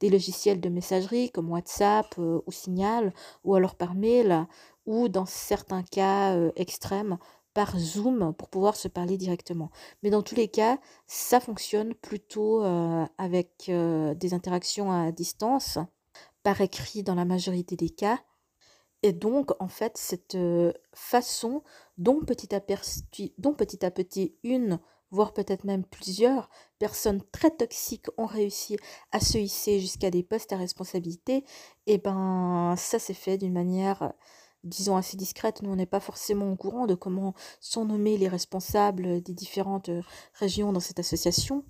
des, 0.00 0.08
logiciels 0.08 0.60
de 0.60 0.68
messagerie 0.68 1.30
comme 1.30 1.50
WhatsApp 1.50 2.16
ou 2.18 2.52
Signal 2.52 3.12
ou 3.42 3.56
alors 3.56 3.74
par 3.74 3.96
mail 3.96 4.46
ou 4.84 5.08
dans 5.08 5.26
certains 5.26 5.82
cas 5.82 6.38
extrêmes 6.54 7.18
par 7.56 7.78
Zoom 7.78 8.34
pour 8.34 8.50
pouvoir 8.50 8.76
se 8.76 8.86
parler 8.86 9.16
directement. 9.16 9.70
Mais 10.02 10.10
dans 10.10 10.20
tous 10.20 10.34
les 10.34 10.48
cas, 10.48 10.78
ça 11.06 11.40
fonctionne 11.40 11.94
plutôt 11.94 12.62
euh, 12.62 13.06
avec 13.16 13.70
euh, 13.70 14.12
des 14.12 14.34
interactions 14.34 14.92
à 14.92 15.10
distance, 15.10 15.78
par 16.42 16.60
écrit 16.60 17.02
dans 17.02 17.14
la 17.14 17.24
majorité 17.24 17.74
des 17.74 17.88
cas. 17.88 18.18
Et 19.02 19.14
donc, 19.14 19.52
en 19.58 19.68
fait, 19.68 19.96
cette 19.96 20.34
euh, 20.34 20.70
façon 20.92 21.62
dont 21.96 22.20
petit, 22.20 22.54
à 22.54 22.60
dont 23.38 23.54
petit 23.54 23.86
à 23.86 23.90
petit 23.90 24.34
une, 24.44 24.78
voire 25.10 25.32
peut-être 25.32 25.64
même 25.64 25.84
plusieurs 25.84 26.50
personnes 26.78 27.22
très 27.32 27.50
toxiques 27.50 28.08
ont 28.18 28.26
réussi 28.26 28.76
à 29.12 29.20
se 29.20 29.38
hisser 29.38 29.80
jusqu'à 29.80 30.10
des 30.10 30.22
postes 30.22 30.52
à 30.52 30.58
responsabilité, 30.58 31.36
et 31.86 31.94
eh 31.94 31.98
ben 31.98 32.74
ça 32.76 32.98
s'est 32.98 33.14
fait 33.14 33.38
d'une 33.38 33.54
manière 33.54 34.12
disons 34.66 34.96
assez 34.96 35.16
discrète, 35.16 35.62
nous 35.62 35.70
on 35.70 35.76
n'est 35.76 35.86
pas 35.86 36.00
forcément 36.00 36.50
au 36.50 36.56
courant 36.56 36.86
de 36.86 36.94
comment 36.94 37.34
sont 37.60 37.84
nommés 37.84 38.18
les 38.18 38.28
responsables 38.28 39.22
des 39.22 39.34
différentes 39.34 39.88
euh, 39.88 40.02
régions 40.34 40.72
dans 40.72 40.80
cette 40.80 40.98
association. 40.98 41.64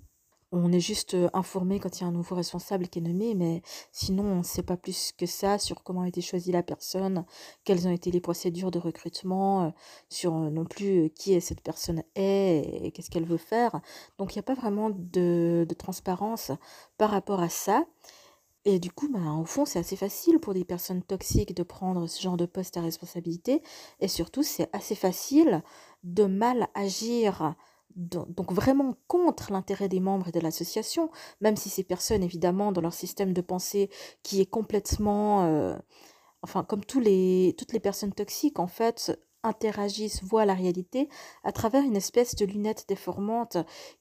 On 0.53 0.71
est 0.71 0.79
juste 0.79 1.13
euh, 1.13 1.29
informé 1.33 1.79
quand 1.79 1.99
il 1.99 2.01
y 2.01 2.03
a 2.05 2.07
un 2.07 2.13
nouveau 2.13 2.35
responsable 2.35 2.87
qui 2.87 2.99
est 2.99 3.01
nommé, 3.01 3.35
mais 3.35 3.61
sinon 3.91 4.23
on 4.23 4.37
ne 4.37 4.43
sait 4.43 4.63
pas 4.63 4.77
plus 4.77 5.11
que 5.17 5.25
ça 5.25 5.59
sur 5.59 5.83
comment 5.83 6.03
a 6.03 6.07
été 6.07 6.21
choisie 6.21 6.53
la 6.53 6.63
personne, 6.63 7.25
quelles 7.65 7.85
ont 7.85 7.91
été 7.91 8.11
les 8.11 8.21
procédures 8.21 8.71
de 8.71 8.79
recrutement, 8.79 9.65
euh, 9.65 9.69
sur 10.09 10.31
non 10.33 10.65
plus 10.65 11.09
qui 11.11 11.33
est 11.33 11.41
cette 11.41 11.61
personne 11.61 12.01
est 12.15 12.79
et 12.81 12.91
qu'est-ce 12.91 13.09
qu'elle 13.09 13.25
veut 13.25 13.37
faire. 13.37 13.81
Donc 14.17 14.33
il 14.33 14.37
n'y 14.37 14.41
a 14.41 14.43
pas 14.43 14.53
vraiment 14.55 14.89
de, 14.89 15.65
de 15.67 15.73
transparence 15.73 16.51
par 16.97 17.11
rapport 17.11 17.41
à 17.41 17.49
ça. 17.49 17.85
Et 18.69 18.79
du 18.79 18.91
coup, 18.91 19.07
bah, 19.07 19.31
au 19.39 19.45
fond, 19.45 19.63
c'est 19.63 19.79
assez 19.79 19.95
facile 19.95 20.39
pour 20.39 20.53
des 20.53 20.65
personnes 20.65 21.01
toxiques 21.01 21.55
de 21.55 21.63
prendre 21.63 22.05
ce 22.05 22.21
genre 22.21 22.35
de 22.35 22.45
poste 22.45 22.75
à 22.75 22.81
responsabilité. 22.81 23.63
Et 24.01 24.09
surtout, 24.09 24.43
c'est 24.43 24.69
assez 24.73 24.93
facile 24.93 25.63
de 26.03 26.25
mal 26.25 26.67
agir, 26.73 27.55
donc 27.95 28.51
vraiment 28.51 28.97
contre 29.07 29.53
l'intérêt 29.53 29.87
des 29.87 30.01
membres 30.01 30.27
et 30.27 30.31
de 30.33 30.41
l'association, 30.41 31.09
même 31.39 31.55
si 31.55 31.69
ces 31.69 31.85
personnes, 31.85 32.23
évidemment, 32.23 32.73
dans 32.73 32.81
leur 32.81 32.93
système 32.93 33.31
de 33.31 33.39
pensée 33.39 33.89
qui 34.21 34.41
est 34.41 34.49
complètement... 34.49 35.45
Euh, 35.45 35.77
enfin, 36.41 36.65
comme 36.65 36.81
les, 37.01 37.55
toutes 37.57 37.71
les 37.71 37.79
personnes 37.79 38.11
toxiques, 38.11 38.59
en 38.59 38.67
fait, 38.67 39.17
interagissent, 39.43 40.23
voient 40.23 40.45
la 40.45 40.55
réalité 40.55 41.07
à 41.45 41.53
travers 41.53 41.85
une 41.85 41.95
espèce 41.95 42.35
de 42.35 42.45
lunette 42.45 42.83
déformante 42.89 43.55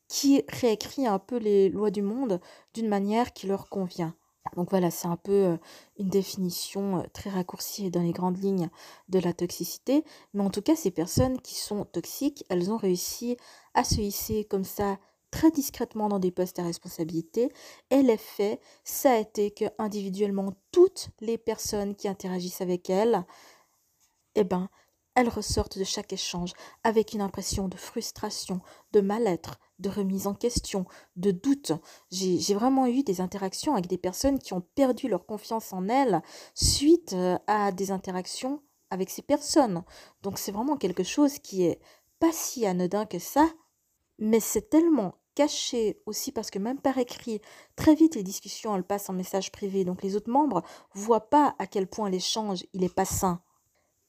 qui 0.08 0.42
réécrit 0.48 1.06
un 1.06 1.20
peu 1.20 1.36
les 1.36 1.68
lois 1.68 1.92
du 1.92 2.02
monde 2.02 2.40
d'une 2.74 2.88
manière 2.88 3.32
qui 3.32 3.46
leur 3.46 3.68
convient. 3.68 4.16
Donc 4.54 4.70
voilà, 4.70 4.90
c'est 4.90 5.08
un 5.08 5.16
peu 5.16 5.58
une 5.98 6.08
définition 6.08 7.04
très 7.12 7.30
raccourcie 7.30 7.90
dans 7.90 8.02
les 8.02 8.12
grandes 8.12 8.42
lignes 8.42 8.68
de 9.08 9.18
la 9.18 9.32
toxicité. 9.32 10.04
Mais 10.34 10.42
en 10.42 10.50
tout 10.50 10.62
cas, 10.62 10.76
ces 10.76 10.90
personnes 10.90 11.40
qui 11.40 11.54
sont 11.54 11.84
toxiques, 11.84 12.44
elles 12.48 12.70
ont 12.70 12.76
réussi 12.76 13.36
à 13.74 13.84
se 13.84 14.00
hisser 14.00 14.44
comme 14.44 14.64
ça 14.64 14.98
très 15.30 15.50
discrètement 15.50 16.08
dans 16.08 16.18
des 16.18 16.30
postes 16.30 16.58
à 16.58 16.64
responsabilité. 16.64 17.52
Et 17.90 18.02
l'effet, 18.02 18.60
ça 18.84 19.12
a 19.12 19.18
été 19.18 19.50
que 19.50 19.66
individuellement, 19.78 20.52
toutes 20.72 21.10
les 21.20 21.38
personnes 21.38 21.94
qui 21.94 22.08
interagissent 22.08 22.60
avec 22.60 22.88
elles, 22.90 23.24
eh 24.34 24.44
ben, 24.44 24.68
elles 25.16 25.28
ressortent 25.30 25.78
de 25.78 25.84
chaque 25.84 26.12
échange 26.12 26.52
avec 26.84 27.14
une 27.14 27.22
impression 27.22 27.68
de 27.68 27.76
frustration, 27.76 28.60
de 28.92 29.00
mal-être, 29.00 29.58
de 29.78 29.88
remise 29.88 30.26
en 30.26 30.34
question, 30.34 30.84
de 31.16 31.30
doute. 31.30 31.72
J'ai 32.10 32.54
vraiment 32.54 32.86
eu 32.86 33.02
des 33.02 33.20
interactions 33.20 33.72
avec 33.72 33.88
des 33.88 33.98
personnes 33.98 34.38
qui 34.38 34.52
ont 34.52 34.60
perdu 34.60 35.08
leur 35.08 35.26
confiance 35.26 35.72
en 35.72 35.88
elles 35.88 36.22
suite 36.54 37.14
euh, 37.14 37.38
à 37.46 37.72
des 37.72 37.90
interactions 37.90 38.62
avec 38.90 39.10
ces 39.10 39.22
personnes. 39.22 39.82
Donc 40.22 40.38
c'est 40.38 40.52
vraiment 40.52 40.76
quelque 40.76 41.02
chose 41.02 41.38
qui 41.38 41.64
est 41.64 41.80
pas 42.20 42.32
si 42.32 42.66
anodin 42.66 43.06
que 43.06 43.18
ça, 43.18 43.48
mais 44.18 44.40
c'est 44.40 44.68
tellement 44.68 45.14
caché 45.34 46.00
aussi 46.06 46.30
parce 46.30 46.50
que 46.50 46.58
même 46.58 46.80
par 46.80 46.98
écrit, 46.98 47.40
très 47.74 47.94
vite 47.94 48.14
les 48.14 48.22
discussions 48.22 48.74
elles 48.74 48.84
passent 48.84 49.10
en 49.10 49.14
message 49.14 49.50
privé, 49.50 49.84
donc 49.84 50.02
les 50.02 50.14
autres 50.16 50.30
membres 50.30 50.62
voient 50.94 51.28
pas 51.28 51.54
à 51.58 51.66
quel 51.66 51.86
point 51.86 52.10
l'échange 52.10 52.64
il 52.72 52.84
est 52.84 52.94
pas 52.94 53.04
sain 53.04 53.42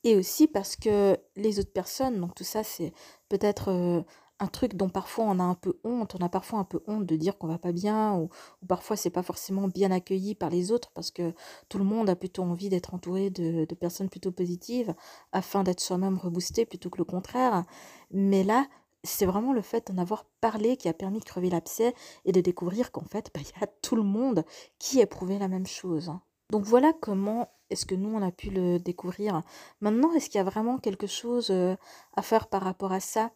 et 0.08 0.16
aussi 0.16 0.48
parce 0.48 0.78
que 0.78 1.18
les 1.36 1.60
autres 1.60 1.74
personnes, 1.74 2.22
donc 2.22 2.34
tout 2.34 2.46
ça 2.46 2.64
c'est 2.64 2.94
peut-être 3.28 3.70
euh, 3.70 4.02
un 4.40 4.48
truc 4.48 4.76
dont 4.76 4.88
parfois 4.88 5.26
on 5.26 5.38
a 5.38 5.44
un 5.44 5.56
peu 5.56 5.80
honte, 5.84 6.16
on 6.16 6.24
a 6.24 6.30
parfois 6.30 6.60
un 6.60 6.64
peu 6.64 6.82
honte 6.88 7.06
de 7.06 7.16
dire 7.18 7.38
qu'on 7.38 7.48
va 7.48 7.58
pas 7.58 7.74
bien, 7.74 8.16
ou, 8.16 8.30
parfois 8.70 8.96
c'est 8.96 9.10
pas 9.10 9.22
forcément 9.22 9.68
bien 9.68 9.92
accueilli 9.92 10.34
par 10.34 10.50
les 10.50 10.72
autres 10.72 10.92
parce 10.94 11.12
que 11.12 11.34
tout 11.68 11.78
le 11.78 11.84
monde 11.84 12.10
a 12.10 12.16
plutôt 12.16 12.44
envie 12.44 12.70
d'être 12.70 12.94
entouré 12.94 13.30
de, 13.30 13.66
personnes 13.76 14.10
plutôt 14.10 14.32
positives 14.32 14.96
afin 15.34 15.64
d'être 15.64 15.82
soi-même 15.82 16.18
reboosté 16.18 16.66
plutôt 16.66 16.90
que 16.90 16.98
le 16.98 17.04
contraire. 17.04 17.66
Mais 18.12 18.44
là, 18.46 18.66
c'est 19.04 19.26
vraiment 19.26 19.52
le 19.54 19.62
fait 19.62 19.92
d'en 19.92 20.02
avoir 20.02 20.24
parlé 20.42 20.78
qui 20.78 20.88
a 20.88 20.94
permis 20.94 21.20
de 21.20 21.26
crever 21.26 21.50
l'abcès 21.50 21.94
et 22.24 22.32
de 22.32 22.40
découvrir 22.42 22.92
qu'en 22.94 23.06
fait, 23.06 23.30
bah, 23.36 23.42
il 23.44 23.60
y 23.60 23.64
a 23.64 23.68
tout 23.82 23.98
le 23.98 24.04
monde 24.04 24.46
qui 24.80 25.02
éprouvait 25.02 25.38
la 25.38 25.50
même 25.50 25.68
chose. 25.68 26.12
Donc 26.52 26.64
voilà 26.64 26.94
comment 27.02 27.50
est-ce 27.70 27.86
que 27.86 27.96
nous, 27.96 28.10
on 28.16 28.22
a 28.22 28.32
pu 28.32 28.50
le 28.50 28.80
découvrir 28.80 29.44
Maintenant, 29.82 30.14
est-ce 30.14 30.30
qu'il 30.30 30.38
y 30.38 30.42
a 30.42 30.46
vraiment 30.46 30.78
quelque 30.78 31.08
chose 31.08 31.50
euh, 31.52 31.76
à 32.16 32.22
faire 32.22 32.48
par 32.48 32.62
rapport 32.64 32.92
à 32.94 33.00
ça? 33.00 33.32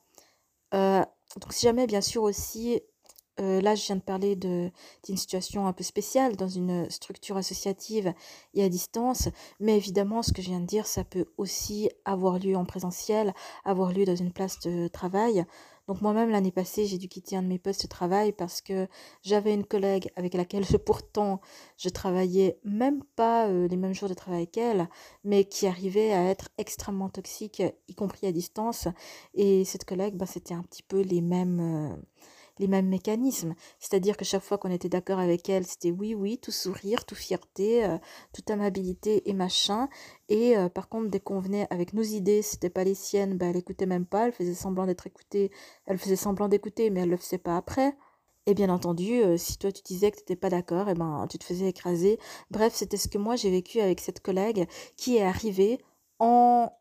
Euh, 0.74 1.04
Donc 1.42 1.54
si 1.54 1.66
jamais, 1.66 1.88
bien 1.88 2.02
sûr 2.02 2.24
aussi, 2.24 2.82
euh, 3.40 3.62
là, 3.62 3.76
je 3.76 3.86
viens 3.86 3.96
de 3.96 4.02
parler 4.02 4.36
d'une 4.36 4.72
situation 5.18 5.68
un 5.68 5.74
peu 5.74 5.84
spéciale 5.84 6.36
dans 6.36 6.48
une 6.48 6.90
structure 6.90 7.38
associative 7.38 8.14
et 8.54 8.64
à 8.64 8.70
distance, 8.70 9.30
mais 9.60 9.78
évidemment, 9.78 10.22
ce 10.22 10.34
que 10.34 10.42
je 10.42 10.50
viens 10.50 10.60
de 10.60 10.66
dire, 10.66 10.86
ça 10.88 11.04
peut 11.04 11.26
aussi 11.38 11.90
avoir 12.06 12.40
lieu 12.40 12.56
en 12.56 12.66
présentiel, 12.66 13.34
avoir 13.66 13.94
lieu 13.94 14.06
dans 14.06 14.16
une 14.16 14.32
place 14.34 14.60
de 14.60 14.88
travail. 14.88 15.46
Donc 15.92 16.00
moi-même, 16.00 16.30
l'année 16.30 16.54
passée, 16.54 16.86
j'ai 16.86 16.98
dû 16.98 17.10
quitter 17.10 17.36
un 17.36 17.44
de 17.44 17.50
mes 17.50 17.60
postes 17.60 17.82
de 17.82 17.88
travail 17.90 18.32
parce 18.32 18.62
que 18.62 18.88
j'avais 19.24 19.54
une 19.54 19.66
collègue 19.66 20.10
avec 20.16 20.36
laquelle 20.36 20.64
pourtant 20.86 21.42
je 21.76 21.90
travaillais 21.90 22.58
même 22.64 23.04
pas 23.18 23.50
euh, 23.50 23.68
les 23.68 23.76
mêmes 23.76 23.94
jours 23.94 24.08
de 24.08 24.14
travail 24.14 24.48
qu'elle, 24.48 24.88
mais 25.26 25.44
qui 25.44 25.68
arrivait 25.68 26.14
à 26.14 26.30
être 26.30 26.48
extrêmement 26.58 27.10
toxique, 27.10 27.62
y 27.90 27.94
compris 27.94 28.26
à 28.26 28.32
distance. 28.32 28.88
Et 29.34 29.66
cette 29.66 29.84
collègue, 29.84 30.16
bah, 30.16 30.28
c'était 30.28 30.54
un 30.54 30.64
petit 30.64 30.82
peu 30.82 31.02
les 31.02 31.20
mêmes... 31.20 31.60
Euh, 31.60 31.96
les 32.62 32.68
mêmes 32.68 32.88
mécanismes. 32.88 33.56
C'est-à-dire 33.80 34.16
que 34.16 34.24
chaque 34.24 34.44
fois 34.44 34.58
qu'on 34.58 34.72
était 34.72 34.88
d'accord 34.88 35.20
avec 35.20 35.50
elle, 35.50 35.66
c'était 35.66 35.92
oui, 35.92 36.16
oui, 36.16 36.38
tout 36.38 36.52
sourire, 36.52 37.06
tout 37.06 37.16
fierté, 37.16 37.84
euh, 37.84 37.98
toute 38.34 38.50
amabilité 38.50 39.30
et 39.30 39.34
machin. 39.34 39.90
Et 40.30 40.56
euh, 40.56 40.70
par 40.70 40.88
contre, 40.88 41.10
dès 41.10 41.20
qu'on 41.20 41.40
venait 41.40 41.68
avec 41.72 41.94
nos 41.94 42.04
idées, 42.04 42.42
c'était 42.42 42.70
pas 42.70 42.84
les 42.84 42.96
siennes, 42.96 43.38
bah, 43.38 43.48
elle 43.48 43.58
écoutait 43.58 43.88
même 43.88 44.06
pas, 44.06 44.28
elle 44.28 44.32
faisait 44.32 44.54
semblant 44.54 44.86
d'être 44.86 45.08
écoutée, 45.08 45.52
elle 45.86 45.98
faisait 45.98 46.16
semblant 46.16 46.48
d'écouter, 46.48 46.90
mais 46.92 47.02
elle 47.02 47.10
le 47.10 47.18
faisait 47.18 47.40
pas 47.40 47.58
après. 47.58 47.98
Et 48.46 48.54
bien 48.54 48.70
entendu, 48.70 49.22
euh, 49.22 49.38
si 49.38 49.58
toi 49.58 49.72
tu 49.72 49.82
disais 49.84 50.12
que 50.12 50.18
tu 50.18 50.22
n'étais 50.24 50.36
pas 50.36 50.50
d'accord, 50.50 50.88
et 50.88 50.92
eh 50.92 50.96
ben 50.96 51.28
tu 51.30 51.38
te 51.38 51.44
faisais 51.44 51.68
écraser. 51.68 52.20
Bref, 52.52 52.74
c'était 52.76 52.98
ce 52.98 53.08
que 53.08 53.18
moi 53.18 53.36
j'ai 53.36 53.52
vécu 53.52 53.80
avec 53.82 54.00
cette 54.00 54.22
collègue 54.22 54.68
qui 54.98 55.18
est 55.18 55.24
arrivée 55.24 55.80
en 56.20 56.72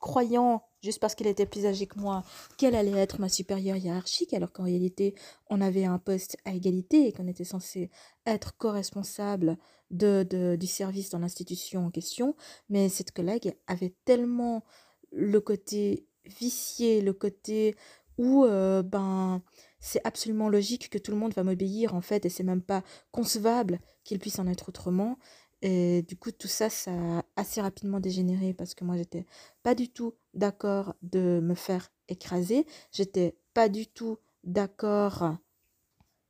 croyant 0.00 0.62
juste 0.82 1.00
parce 1.00 1.14
qu'elle 1.14 1.26
était 1.26 1.46
plus 1.46 1.66
âgée 1.66 1.86
que 1.86 1.98
moi, 1.98 2.22
qu'elle 2.56 2.74
allait 2.74 2.98
être 2.98 3.20
ma 3.20 3.28
supérieure 3.28 3.76
hiérarchique, 3.76 4.34
alors 4.34 4.52
qu'en 4.52 4.64
réalité, 4.64 5.14
on 5.50 5.60
avait 5.60 5.84
un 5.84 5.98
poste 5.98 6.36
à 6.44 6.52
égalité 6.52 7.06
et 7.08 7.12
qu'on 7.12 7.26
était 7.26 7.44
censé 7.44 7.90
être 8.26 8.56
co-responsable 8.56 9.58
de, 9.90 10.26
de, 10.28 10.56
du 10.56 10.66
service 10.66 11.10
dans 11.10 11.18
l'institution 11.18 11.86
en 11.86 11.90
question. 11.90 12.36
Mais 12.68 12.88
cette 12.88 13.12
collègue 13.12 13.54
avait 13.66 13.94
tellement 14.04 14.64
le 15.10 15.40
côté 15.40 16.06
vicié, 16.26 17.00
le 17.00 17.12
côté 17.12 17.74
où 18.18 18.44
euh, 18.44 18.82
ben 18.82 19.42
c'est 19.80 20.04
absolument 20.04 20.48
logique 20.48 20.90
que 20.90 20.98
tout 20.98 21.12
le 21.12 21.16
monde 21.16 21.32
va 21.34 21.44
m'obéir 21.44 21.94
en 21.94 22.00
fait 22.00 22.26
et 22.26 22.28
c'est 22.28 22.42
même 22.42 22.62
pas 22.62 22.82
concevable 23.12 23.78
qu'il 24.04 24.18
puisse 24.18 24.40
en 24.40 24.48
être 24.48 24.68
autrement 24.68 25.18
et 25.62 26.02
du 26.02 26.16
coup, 26.16 26.30
tout 26.30 26.48
ça, 26.48 26.70
ça 26.70 26.92
a 26.92 27.24
assez 27.36 27.60
rapidement 27.60 28.00
dégénéré 28.00 28.54
parce 28.54 28.74
que 28.74 28.84
moi, 28.84 28.96
j'étais 28.96 29.26
pas 29.62 29.74
du 29.74 29.88
tout 29.88 30.14
d'accord 30.34 30.94
de 31.02 31.40
me 31.42 31.54
faire 31.54 31.90
écraser. 32.08 32.66
J'étais 32.92 33.36
pas 33.54 33.68
du 33.68 33.86
tout 33.86 34.18
d'accord 34.44 35.36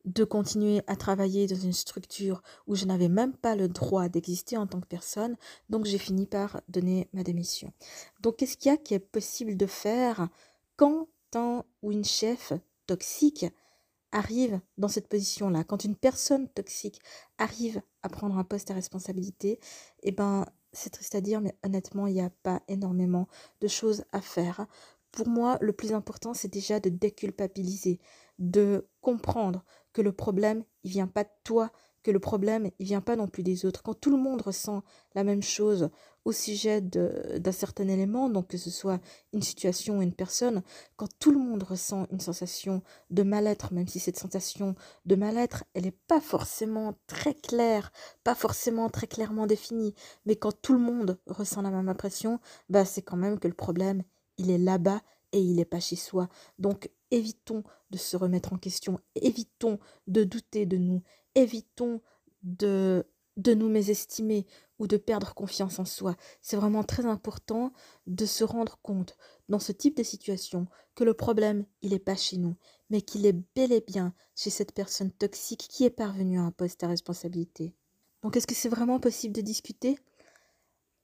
de 0.05 0.25
continuer 0.25 0.81
à 0.87 0.97
travailler 0.97 1.47
dans 1.47 1.57
une 1.57 1.75
structure 1.75 2.43
où 2.67 2.75
je 2.75 2.87
n'avais 2.87 3.11
même 3.11 3.35
pas 3.35 3.55
le 3.55 3.69
droit 3.69 4.09
d'exister 4.09 4.57
en 4.57 4.67
tant 4.67 4.81
que 4.81 4.87
personne. 4.87 5.37
Donc, 5.69 5.85
j'ai 5.85 5.99
fini 5.99 6.25
par 6.25 6.63
donner 6.69 7.09
ma 7.13 7.23
démission. 7.23 7.73
Donc, 8.21 8.37
qu'est-ce 8.37 8.57
qu'il 8.57 8.71
y 8.71 8.75
a 8.75 8.79
qui 8.79 8.95
est 8.95 8.99
possible 8.99 9.57
de 9.59 9.67
faire 9.67 10.29
quand 10.77 11.09
un 11.35 11.65
ou 11.83 11.93
une 11.93 12.05
chef 12.05 12.55
toxique 12.87 13.45
arrive 14.13 14.61
dans 14.79 14.89
cette 14.89 15.09
position-là, 15.09 15.65
quand 15.65 15.85
une 15.85 15.97
personne 15.97 16.49
toxique 16.49 17.01
arrive 17.37 17.83
à 18.03 18.09
prendre 18.09 18.37
un 18.39 18.45
poste 18.45 18.71
à 18.71 18.75
responsabilité, 18.75 19.59
eh 20.03 20.13
ben, 20.13 20.47
c'est 20.73 20.91
triste 20.91 21.15
à 21.15 21.21
dire, 21.21 21.41
mais 21.41 21.57
honnêtement, 21.65 22.07
il 22.07 22.15
n'y 22.15 22.21
a 22.21 22.31
pas 22.43 22.63
énormément 22.69 23.29
de 23.61 23.69
choses 23.69 24.05
à 24.13 24.21
faire. 24.21 24.67
Pour 25.13 25.29
moi, 25.29 25.59
le 25.61 25.73
plus 25.73 25.93
important, 25.93 26.35
c'est 26.35 26.53
déjà 26.53 26.81
de 26.81 26.91
déculpabiliser, 26.91 28.01
de 28.39 28.87
comprendre 29.01 29.65
que 29.93 30.03
le 30.03 30.13
problème, 30.13 30.65
il 30.85 30.91
vient 30.91 31.07
pas 31.07 31.25
de 31.25 31.31
toi, 31.45 31.73
que 32.09 32.13
le 32.13 32.21
problème, 32.21 32.71
il 32.79 32.87
vient 32.87 33.03
pas 33.03 33.17
non 33.17 33.29
plus 33.29 33.43
des 33.43 33.67
autres. 33.67 33.83
Quand 33.83 33.93
tout 33.93 34.11
le 34.11 34.17
monde 34.17 34.41
ressent 34.41 34.83
la 35.15 35.25
même 35.25 35.43
chose 35.43 35.91
au 36.25 36.33
sujet 36.33 36.81
d'un 36.81 37.53
certain 37.53 37.87
élément, 37.87 38.31
donc 38.31 38.49
que 38.49 38.57
ce 38.57 38.71
soit 38.71 38.99
une 39.35 39.43
situation 39.43 39.99
ou 39.99 40.03
une 40.03 40.15
personne, 40.15 40.63
quand 40.97 41.09
tout 41.19 41.33
le 41.33 41.39
monde 41.39 41.63
ressent 41.63 42.07
une 42.11 42.21
sensation 42.21 42.83
de 43.11 43.23
mal-être, 43.23 43.75
même 43.75 43.89
si 43.89 44.01
cette 44.01 44.19
sensation 44.19 44.75
de 45.05 45.17
mal-être, 45.17 45.65
elle 45.75 45.85
n'est 45.85 45.91
pas 45.91 46.23
forcément 46.23 46.95
très 47.09 47.35
claire, 47.35 47.93
pas 48.25 48.35
forcément 48.35 48.89
très 48.89 49.07
clairement 49.07 49.47
définie, 49.47 49.95
mais 50.25 50.37
quand 50.37 50.59
tout 50.63 50.73
le 50.73 50.79
monde 50.79 51.19
ressent 51.27 51.61
la 51.61 51.71
même 51.71 51.91
impression, 51.91 52.41
bah 52.71 52.87
c'est 52.87 53.03
quand 53.03 53.19
même 53.19 53.39
que 53.39 53.49
le 53.49 53.55
problème, 53.55 54.03
il 54.39 54.51
est 54.51 54.57
là-bas 54.57 55.03
et 55.33 55.43
il 55.43 55.57
n'est 55.57 55.67
pas 55.67 55.81
chez 55.81 55.97
soi. 55.97 56.31
Donc 56.59 56.89
évitons 57.11 57.65
de 57.91 57.99
se 57.99 58.17
remettre 58.17 58.53
en 58.53 58.59
question, 58.59 59.01
évitons 59.15 59.79
de 60.07 60.25
douter 60.25 60.67
de 60.67 60.77
nous, 60.77 61.03
évitons 61.35 62.01
de 62.43 63.05
de 63.39 63.55
nous 63.55 63.69
mésestimer 63.69 64.47
ou 64.79 64.87
de 64.87 64.97
perdre 64.97 65.33
confiance 65.33 65.79
en 65.79 65.85
soi. 65.85 66.17
C'est 66.43 66.57
vraiment 66.57 66.85
très 66.85 67.07
important 67.07 67.73
de 68.07 68.27
se 68.27 68.45
rendre 68.45 68.79
compte 68.83 69.17
dans 69.49 69.61
ce 69.61 69.73
type 69.73 69.97
de 69.97 70.03
situation 70.03 70.67
que 70.95 71.05
le 71.05 71.15
problème, 71.15 71.65
il 71.81 71.91
n'est 71.91 72.01
pas 72.01 72.17
chez 72.17 72.37
nous, 72.37 72.57
mais 72.91 73.01
qu'il 73.01 73.27
est 73.27 73.37
bel 73.55 73.73
et 73.73 73.81
bien 73.81 74.13
chez 74.35 74.51
cette 74.51 74.73
personne 74.73 75.13
toxique 75.13 75.67
qui 75.71 75.85
est 75.85 75.91
parvenue 75.91 76.39
à 76.39 76.43
un 76.43 76.51
poste 76.51 76.83
à 76.83 76.89
responsabilité. 76.89 77.75
Donc 78.23 78.37
est-ce 78.37 78.47
que 78.47 78.55
c'est 78.55 78.69
vraiment 78.69 78.99
possible 78.99 79.35
de 79.35 79.41
discuter? 79.41 79.99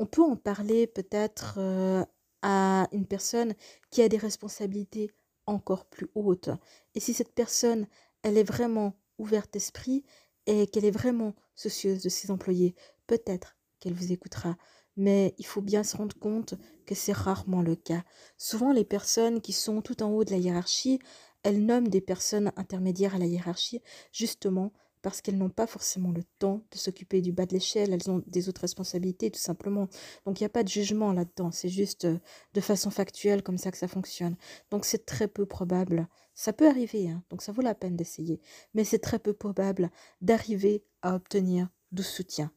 On 0.00 0.06
peut 0.06 0.22
en 0.22 0.36
parler 0.36 0.88
peut-être 0.88 1.54
euh, 1.58 2.04
à 2.42 2.88
une 2.90 3.06
personne 3.06 3.54
qui 3.90 4.02
a 4.02 4.08
des 4.08 4.18
responsabilités 4.18 5.12
encore 5.46 5.84
plus 5.84 6.08
hautes. 6.16 6.50
Et 6.96 7.00
si 7.00 7.14
cette 7.14 7.32
personne, 7.32 7.86
elle 8.22 8.38
est 8.38 8.44
vraiment 8.44 8.94
ouverte 9.18 9.52
d'esprit, 9.52 10.04
et 10.46 10.66
qu'elle 10.66 10.84
est 10.84 10.90
vraiment 10.90 11.34
soucieuse 11.54 12.02
de 12.02 12.08
ses 12.08 12.30
employés, 12.30 12.74
peut-être 13.06 13.56
qu'elle 13.80 13.94
vous 13.94 14.12
écoutera. 14.12 14.56
Mais 14.96 15.34
il 15.38 15.46
faut 15.46 15.62
bien 15.62 15.82
se 15.82 15.96
rendre 15.96 16.16
compte 16.18 16.54
que 16.86 16.94
c'est 16.94 17.12
rarement 17.12 17.62
le 17.62 17.74
cas. 17.74 18.04
Souvent, 18.36 18.72
les 18.72 18.84
personnes 18.84 19.40
qui 19.40 19.52
sont 19.52 19.82
tout 19.82 20.02
en 20.02 20.10
haut 20.10 20.24
de 20.24 20.30
la 20.30 20.36
hiérarchie, 20.36 21.00
elles 21.42 21.64
nomment 21.64 21.88
des 21.88 22.00
personnes 22.00 22.52
intermédiaires 22.56 23.14
à 23.14 23.18
la 23.18 23.26
hiérarchie, 23.26 23.82
justement 24.12 24.72
parce 25.04 25.20
qu'elles 25.20 25.36
n'ont 25.36 25.50
pas 25.50 25.66
forcément 25.66 26.12
le 26.12 26.24
temps 26.38 26.62
de 26.72 26.78
s'occuper 26.78 27.20
du 27.20 27.30
bas 27.30 27.44
de 27.44 27.52
l'échelle, 27.52 27.92
elles 27.92 28.10
ont 28.10 28.22
des 28.26 28.48
autres 28.48 28.62
responsabilités 28.62 29.30
tout 29.30 29.38
simplement. 29.38 29.86
Donc 30.24 30.40
il 30.40 30.44
n'y 30.44 30.46
a 30.46 30.48
pas 30.48 30.62
de 30.62 30.68
jugement 30.68 31.12
là-dedans, 31.12 31.50
c'est 31.50 31.68
juste 31.68 32.06
euh, 32.06 32.18
de 32.54 32.60
façon 32.62 32.88
factuelle 32.90 33.42
comme 33.42 33.58
ça 33.58 33.70
que 33.70 33.76
ça 33.76 33.86
fonctionne. 33.86 34.34
Donc 34.70 34.86
c'est 34.86 35.04
très 35.04 35.28
peu 35.28 35.44
probable, 35.44 36.08
ça 36.32 36.54
peut 36.54 36.66
arriver, 36.66 37.10
hein, 37.10 37.22
donc 37.28 37.42
ça 37.42 37.52
vaut 37.52 37.60
la 37.60 37.74
peine 37.74 37.96
d'essayer, 37.96 38.40
mais 38.72 38.82
c'est 38.82 38.98
très 38.98 39.18
peu 39.18 39.34
probable 39.34 39.90
d'arriver 40.22 40.86
à 41.02 41.14
obtenir 41.14 41.68
de 41.92 42.02
soutien. 42.02 42.50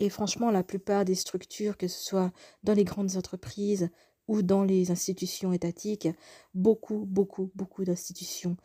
Et 0.00 0.10
franchement, 0.10 0.50
la 0.50 0.64
plupart 0.64 1.04
des 1.04 1.14
structures, 1.14 1.76
que 1.76 1.86
ce 1.86 2.04
soit 2.04 2.32
dans 2.64 2.74
les 2.74 2.82
grandes 2.82 3.16
entreprises 3.16 3.88
ou 4.26 4.42
dans 4.42 4.64
les 4.64 4.90
institutions 4.90 5.52
étatiques, 5.52 6.08
beaucoup, 6.54 7.04
beaucoup, 7.06 7.52
beaucoup 7.54 7.84
d'institutions, 7.84 8.56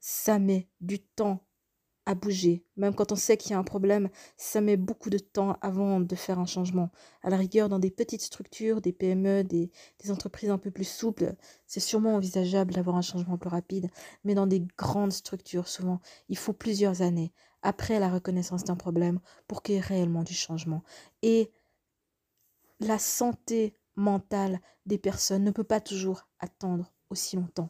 ça 0.00 0.38
met 0.38 0.70
du 0.80 1.00
temps 1.00 1.44
à 2.08 2.14
bouger. 2.14 2.64
Même 2.78 2.94
quand 2.94 3.12
on 3.12 3.16
sait 3.16 3.36
qu'il 3.36 3.50
y 3.50 3.54
a 3.54 3.58
un 3.58 3.64
problème, 3.64 4.08
ça 4.38 4.62
met 4.62 4.78
beaucoup 4.78 5.10
de 5.10 5.18
temps 5.18 5.58
avant 5.60 6.00
de 6.00 6.14
faire 6.14 6.38
un 6.38 6.46
changement. 6.46 6.90
À 7.22 7.28
la 7.28 7.36
rigueur, 7.36 7.68
dans 7.68 7.78
des 7.78 7.90
petites 7.90 8.22
structures, 8.22 8.80
des 8.80 8.94
PME, 8.94 9.44
des, 9.44 9.70
des 10.02 10.10
entreprises 10.10 10.48
un 10.48 10.56
peu 10.56 10.70
plus 10.70 10.88
souples, 10.88 11.34
c'est 11.66 11.80
sûrement 11.80 12.14
envisageable 12.14 12.72
d'avoir 12.72 12.96
un 12.96 13.02
changement 13.02 13.36
plus 13.36 13.50
rapide. 13.50 13.90
Mais 14.24 14.34
dans 14.34 14.46
des 14.46 14.66
grandes 14.78 15.12
structures, 15.12 15.68
souvent, 15.68 16.00
il 16.30 16.38
faut 16.38 16.54
plusieurs 16.54 17.02
années 17.02 17.34
après 17.60 18.00
la 18.00 18.08
reconnaissance 18.08 18.64
d'un 18.64 18.76
problème 18.76 19.20
pour 19.46 19.62
qu'il 19.62 19.74
y 19.74 19.78
ait 19.78 19.82
réellement 19.82 20.22
du 20.22 20.32
changement. 20.32 20.82
Et 21.20 21.52
la 22.80 22.98
santé 22.98 23.74
mentale 23.96 24.62
des 24.86 24.96
personnes 24.96 25.44
ne 25.44 25.50
peut 25.50 25.62
pas 25.62 25.82
toujours 25.82 26.26
attendre 26.38 26.90
aussi 27.10 27.36
longtemps. 27.36 27.68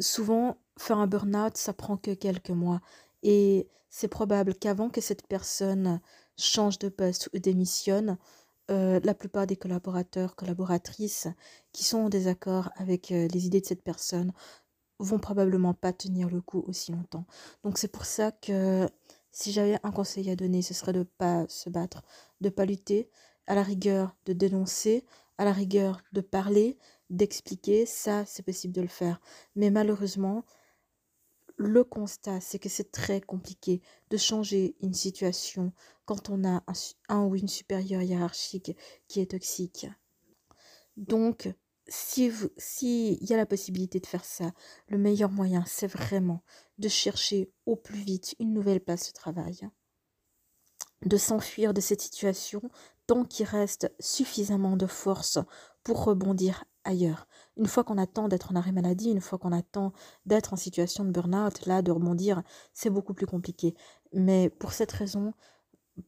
Souvent, 0.00 0.58
faire 0.78 0.98
un 0.98 1.06
burn-out, 1.06 1.56
ça 1.56 1.72
prend 1.72 1.96
que 1.96 2.12
quelques 2.14 2.50
mois. 2.50 2.80
Et 3.22 3.68
c'est 3.90 4.08
probable 4.08 4.54
qu'avant 4.54 4.88
que 4.90 5.00
cette 5.00 5.26
personne 5.26 6.00
change 6.36 6.78
de 6.78 6.88
poste 6.88 7.28
ou 7.34 7.38
démissionne, 7.38 8.18
euh, 8.70 9.00
la 9.04 9.14
plupart 9.14 9.46
des 9.46 9.56
collaborateurs, 9.56 10.36
collaboratrices 10.36 11.28
qui 11.72 11.84
sont 11.84 11.98
en 11.98 12.08
désaccord 12.08 12.70
avec 12.76 13.10
euh, 13.12 13.28
les 13.28 13.46
idées 13.46 13.60
de 13.60 13.66
cette 13.66 13.82
personne 13.82 14.32
vont 14.98 15.18
probablement 15.18 15.74
pas 15.74 15.92
tenir 15.92 16.30
le 16.30 16.40
coup 16.40 16.64
aussi 16.66 16.92
longtemps. 16.92 17.26
Donc 17.64 17.76
c'est 17.76 17.88
pour 17.88 18.04
ça 18.04 18.30
que 18.30 18.88
si 19.32 19.52
j'avais 19.52 19.78
un 19.82 19.90
conseil 19.90 20.30
à 20.30 20.36
donner, 20.36 20.62
ce 20.62 20.74
serait 20.74 20.92
de 20.92 21.02
pas 21.02 21.44
se 21.48 21.70
battre, 21.70 22.02
de 22.40 22.50
pas 22.50 22.64
lutter, 22.64 23.10
à 23.46 23.54
la 23.54 23.62
rigueur 23.62 24.16
de 24.26 24.32
dénoncer, 24.32 25.04
à 25.38 25.44
la 25.44 25.52
rigueur 25.52 26.00
de 26.12 26.20
parler, 26.20 26.78
d'expliquer, 27.10 27.84
ça 27.84 28.24
c'est 28.26 28.44
possible 28.44 28.74
de 28.74 28.82
le 28.82 28.88
faire. 28.88 29.20
Mais 29.56 29.70
malheureusement, 29.70 30.44
le 31.56 31.84
constat, 31.84 32.40
c'est 32.40 32.58
que 32.58 32.68
c'est 32.68 32.90
très 32.90 33.20
compliqué 33.20 33.80
de 34.10 34.16
changer 34.16 34.76
une 34.80 34.94
situation 34.94 35.72
quand 36.04 36.30
on 36.30 36.44
a 36.44 36.62
un, 37.08 37.24
ou 37.24 37.36
une 37.36 37.48
supérieure 37.48 38.02
hiérarchique 38.02 38.76
qui 39.08 39.20
est 39.20 39.30
toxique. 39.30 39.86
Donc, 40.96 41.52
s'il 41.88 42.34
si 42.56 43.18
y 43.20 43.34
a 43.34 43.36
la 43.36 43.46
possibilité 43.46 44.00
de 44.00 44.06
faire 44.06 44.24
ça, 44.24 44.52
le 44.88 44.98
meilleur 44.98 45.30
moyen, 45.30 45.64
c'est 45.66 45.86
vraiment 45.86 46.42
de 46.78 46.88
chercher 46.88 47.50
au 47.66 47.76
plus 47.76 48.00
vite 48.00 48.34
une 48.38 48.52
nouvelle 48.52 48.80
place 48.80 49.08
de 49.08 49.12
travail, 49.12 49.68
de 51.04 51.16
s'enfuir 51.16 51.74
de 51.74 51.80
cette 51.80 52.00
situation 52.00 52.62
tant 53.06 53.24
qu'il 53.24 53.46
reste 53.46 53.92
suffisamment 53.98 54.76
de 54.76 54.86
force 54.86 55.38
pour 55.82 56.04
rebondir 56.04 56.64
ailleurs. 56.84 57.26
Une 57.56 57.66
fois 57.66 57.84
qu'on 57.84 57.98
attend 57.98 58.28
d'être 58.28 58.52
en 58.52 58.56
arrêt 58.56 58.72
maladie, 58.72 59.10
une 59.10 59.20
fois 59.20 59.38
qu'on 59.38 59.52
attend 59.52 59.92
d'être 60.26 60.52
en 60.52 60.56
situation 60.56 61.04
de 61.04 61.10
burn-out, 61.10 61.66
là, 61.66 61.82
de 61.82 61.90
rebondir, 61.90 62.42
c'est 62.72 62.90
beaucoup 62.90 63.14
plus 63.14 63.26
compliqué. 63.26 63.74
Mais 64.12 64.50
pour 64.50 64.72
cette 64.72 64.92
raison, 64.92 65.34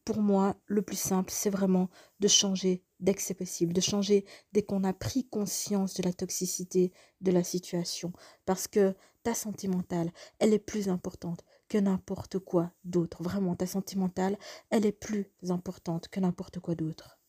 pour 0.03 0.21
moi, 0.21 0.55
le 0.65 0.81
plus 0.81 0.99
simple, 0.99 1.31
c'est 1.31 1.49
vraiment 1.49 1.89
de 2.19 2.27
changer 2.27 2.83
dès 2.99 3.13
que 3.13 3.21
c'est 3.21 3.33
possible, 3.33 3.73
de 3.73 3.81
changer 3.81 4.25
dès 4.53 4.63
qu'on 4.63 4.83
a 4.83 4.93
pris 4.93 5.27
conscience 5.27 5.93
de 5.95 6.03
la 6.03 6.13
toxicité 6.13 6.91
de 7.21 7.31
la 7.31 7.43
situation. 7.43 8.11
Parce 8.45 8.67
que 8.67 8.95
ta 9.23 9.33
santé 9.33 9.67
mentale, 9.67 10.11
elle 10.39 10.53
est 10.53 10.59
plus 10.59 10.89
importante 10.89 11.43
que 11.67 11.77
n'importe 11.77 12.39
quoi 12.39 12.71
d'autre. 12.83 13.23
Vraiment, 13.23 13.55
ta 13.55 13.67
santé 13.67 13.95
mentale, 13.95 14.37
elle 14.69 14.85
est 14.85 14.91
plus 14.91 15.31
importante 15.49 16.07
que 16.07 16.19
n'importe 16.19 16.59
quoi 16.59 16.75
d'autre. 16.75 17.19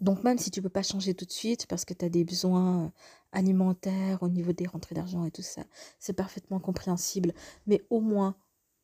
Donc 0.00 0.24
même 0.24 0.38
si 0.38 0.50
tu 0.50 0.60
ne 0.60 0.64
peux 0.64 0.70
pas 0.70 0.82
changer 0.82 1.14
tout 1.14 1.24
de 1.24 1.32
suite 1.32 1.66
parce 1.66 1.84
que 1.84 1.94
tu 1.94 2.04
as 2.04 2.08
des 2.08 2.24
besoins 2.24 2.84
euh, 2.84 2.88
alimentaires 3.32 4.22
au 4.22 4.28
niveau 4.28 4.52
des 4.52 4.66
rentrées 4.66 4.94
d'argent 4.94 5.24
et 5.24 5.30
tout 5.30 5.42
ça, 5.42 5.62
c'est 5.98 6.12
parfaitement 6.12 6.60
compréhensible. 6.60 7.32
Mais 7.66 7.82
au 7.90 8.00
moins 8.00 8.36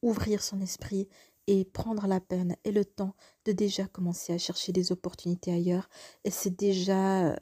ouvrir 0.02 0.42
son 0.42 0.60
esprit 0.60 1.08
et 1.46 1.64
prendre 1.64 2.06
la 2.06 2.20
peine 2.20 2.56
et 2.64 2.72
le 2.72 2.84
temps 2.84 3.14
de 3.44 3.52
déjà 3.52 3.86
commencer 3.86 4.32
à 4.32 4.38
chercher 4.38 4.72
des 4.72 4.92
opportunités 4.92 5.52
ailleurs. 5.52 5.88
Et 6.24 6.30
c'est 6.30 6.56
déjà, 6.56 7.36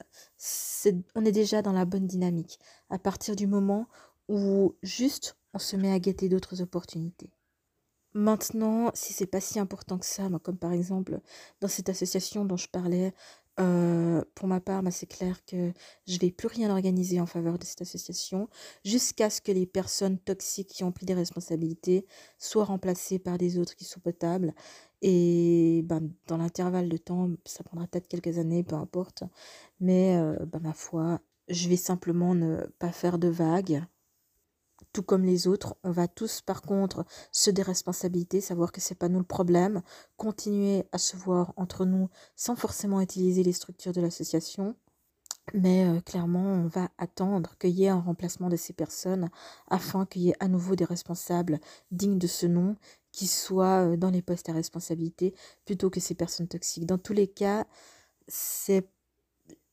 on 1.15 1.25
est 1.25 1.31
déjà 1.31 1.61
dans 1.61 1.73
la 1.73 1.85
bonne 1.85 2.07
dynamique 2.07 2.59
à 2.89 2.99
partir 2.99 3.35
du 3.35 3.47
moment 3.47 3.87
où 4.27 4.75
juste 4.83 5.37
on 5.53 5.59
se 5.59 5.75
met 5.75 5.91
à 5.91 5.99
guetter 5.99 6.29
d'autres 6.29 6.61
opportunités. 6.61 7.31
Maintenant, 8.13 8.91
si 8.93 9.11
c'est 9.11 9.25
pas 9.25 9.41
si 9.41 9.59
important 9.59 9.97
que 9.97 10.05
ça, 10.05 10.29
comme 10.41 10.57
par 10.57 10.71
exemple 10.71 11.19
dans 11.59 11.67
cette 11.67 11.89
association 11.89 12.45
dont 12.45 12.55
je 12.55 12.69
parlais, 12.69 13.13
euh, 13.59 14.21
pour 14.35 14.47
ma 14.47 14.59
part, 14.59 14.83
bah, 14.83 14.91
c'est 14.91 15.05
clair 15.05 15.45
que 15.45 15.71
je 16.07 16.19
vais 16.19 16.31
plus 16.31 16.47
rien 16.47 16.69
organiser 16.69 17.19
en 17.21 17.25
faveur 17.25 17.57
de 17.57 17.63
cette 17.63 17.81
association 17.81 18.49
jusqu'à 18.83 19.29
ce 19.29 19.41
que 19.41 19.51
les 19.51 19.65
personnes 19.65 20.19
toxiques 20.19 20.69
qui 20.69 20.83
ont 20.83 20.91
pris 20.91 21.05
des 21.05 21.13
responsabilités 21.13 22.05
soient 22.37 22.65
remplacées 22.65 23.19
par 23.19 23.37
des 23.37 23.57
autres 23.57 23.75
qui 23.75 23.85
sont 23.85 24.01
potables. 24.01 24.53
Et 25.01 25.83
bah, 25.85 25.99
dans 26.27 26.37
l'intervalle 26.37 26.89
de 26.89 26.97
temps, 26.97 27.29
ça 27.45 27.63
prendra 27.63 27.87
peut-être 27.87 28.07
quelques 28.07 28.37
années, 28.39 28.63
peu 28.63 28.75
importe. 28.75 29.23
Mais 29.79 30.17
euh, 30.17 30.45
bah, 30.45 30.59
ma 30.61 30.73
foi, 30.73 31.21
je 31.47 31.69
vais 31.69 31.77
simplement 31.77 32.35
ne 32.35 32.65
pas 32.79 32.91
faire 32.91 33.17
de 33.19 33.27
vagues 33.29 33.83
tout 34.95 35.03
comme 35.03 35.25
les 35.25 35.47
autres. 35.47 35.75
On 35.83 35.91
va 35.91 36.07
tous, 36.07 36.39
par 36.39 36.61
contre, 36.61 37.05
se 37.33 37.51
déresponsabiliser, 37.51 38.39
savoir 38.39 38.71
que 38.71 38.79
c'est 38.79 38.95
pas 38.95 39.09
nous 39.09 39.19
le 39.19 39.25
problème, 39.25 39.81
continuer 40.15 40.85
à 40.93 40.97
se 40.97 41.17
voir 41.17 41.53
entre 41.57 41.83
nous 41.83 42.09
sans 42.37 42.55
forcément 42.55 43.01
utiliser 43.01 43.43
les 43.43 43.51
structures 43.51 43.91
de 43.91 43.99
l'association. 43.99 44.73
Mais 45.53 45.85
euh, 45.85 45.99
clairement, 45.99 46.45
on 46.45 46.67
va 46.67 46.89
attendre 46.97 47.57
qu'il 47.59 47.71
y 47.71 47.83
ait 47.83 47.89
un 47.89 47.99
remplacement 47.99 48.47
de 48.47 48.55
ces 48.55 48.71
personnes 48.71 49.29
afin 49.69 50.05
qu'il 50.05 50.21
y 50.21 50.29
ait 50.29 50.35
à 50.39 50.47
nouveau 50.47 50.77
des 50.77 50.85
responsables 50.85 51.59
dignes 51.91 52.17
de 52.17 52.27
ce 52.27 52.45
nom 52.45 52.77
qui 53.11 53.27
soient 53.27 53.85
euh, 53.85 53.97
dans 53.97 54.11
les 54.11 54.21
postes 54.21 54.47
à 54.47 54.53
responsabilité 54.53 55.35
plutôt 55.65 55.89
que 55.89 55.99
ces 55.99 56.15
personnes 56.15 56.47
toxiques. 56.47 56.85
Dans 56.85 56.97
tous 56.97 57.13
les 57.13 57.27
cas, 57.27 57.67
c'est, 58.29 58.89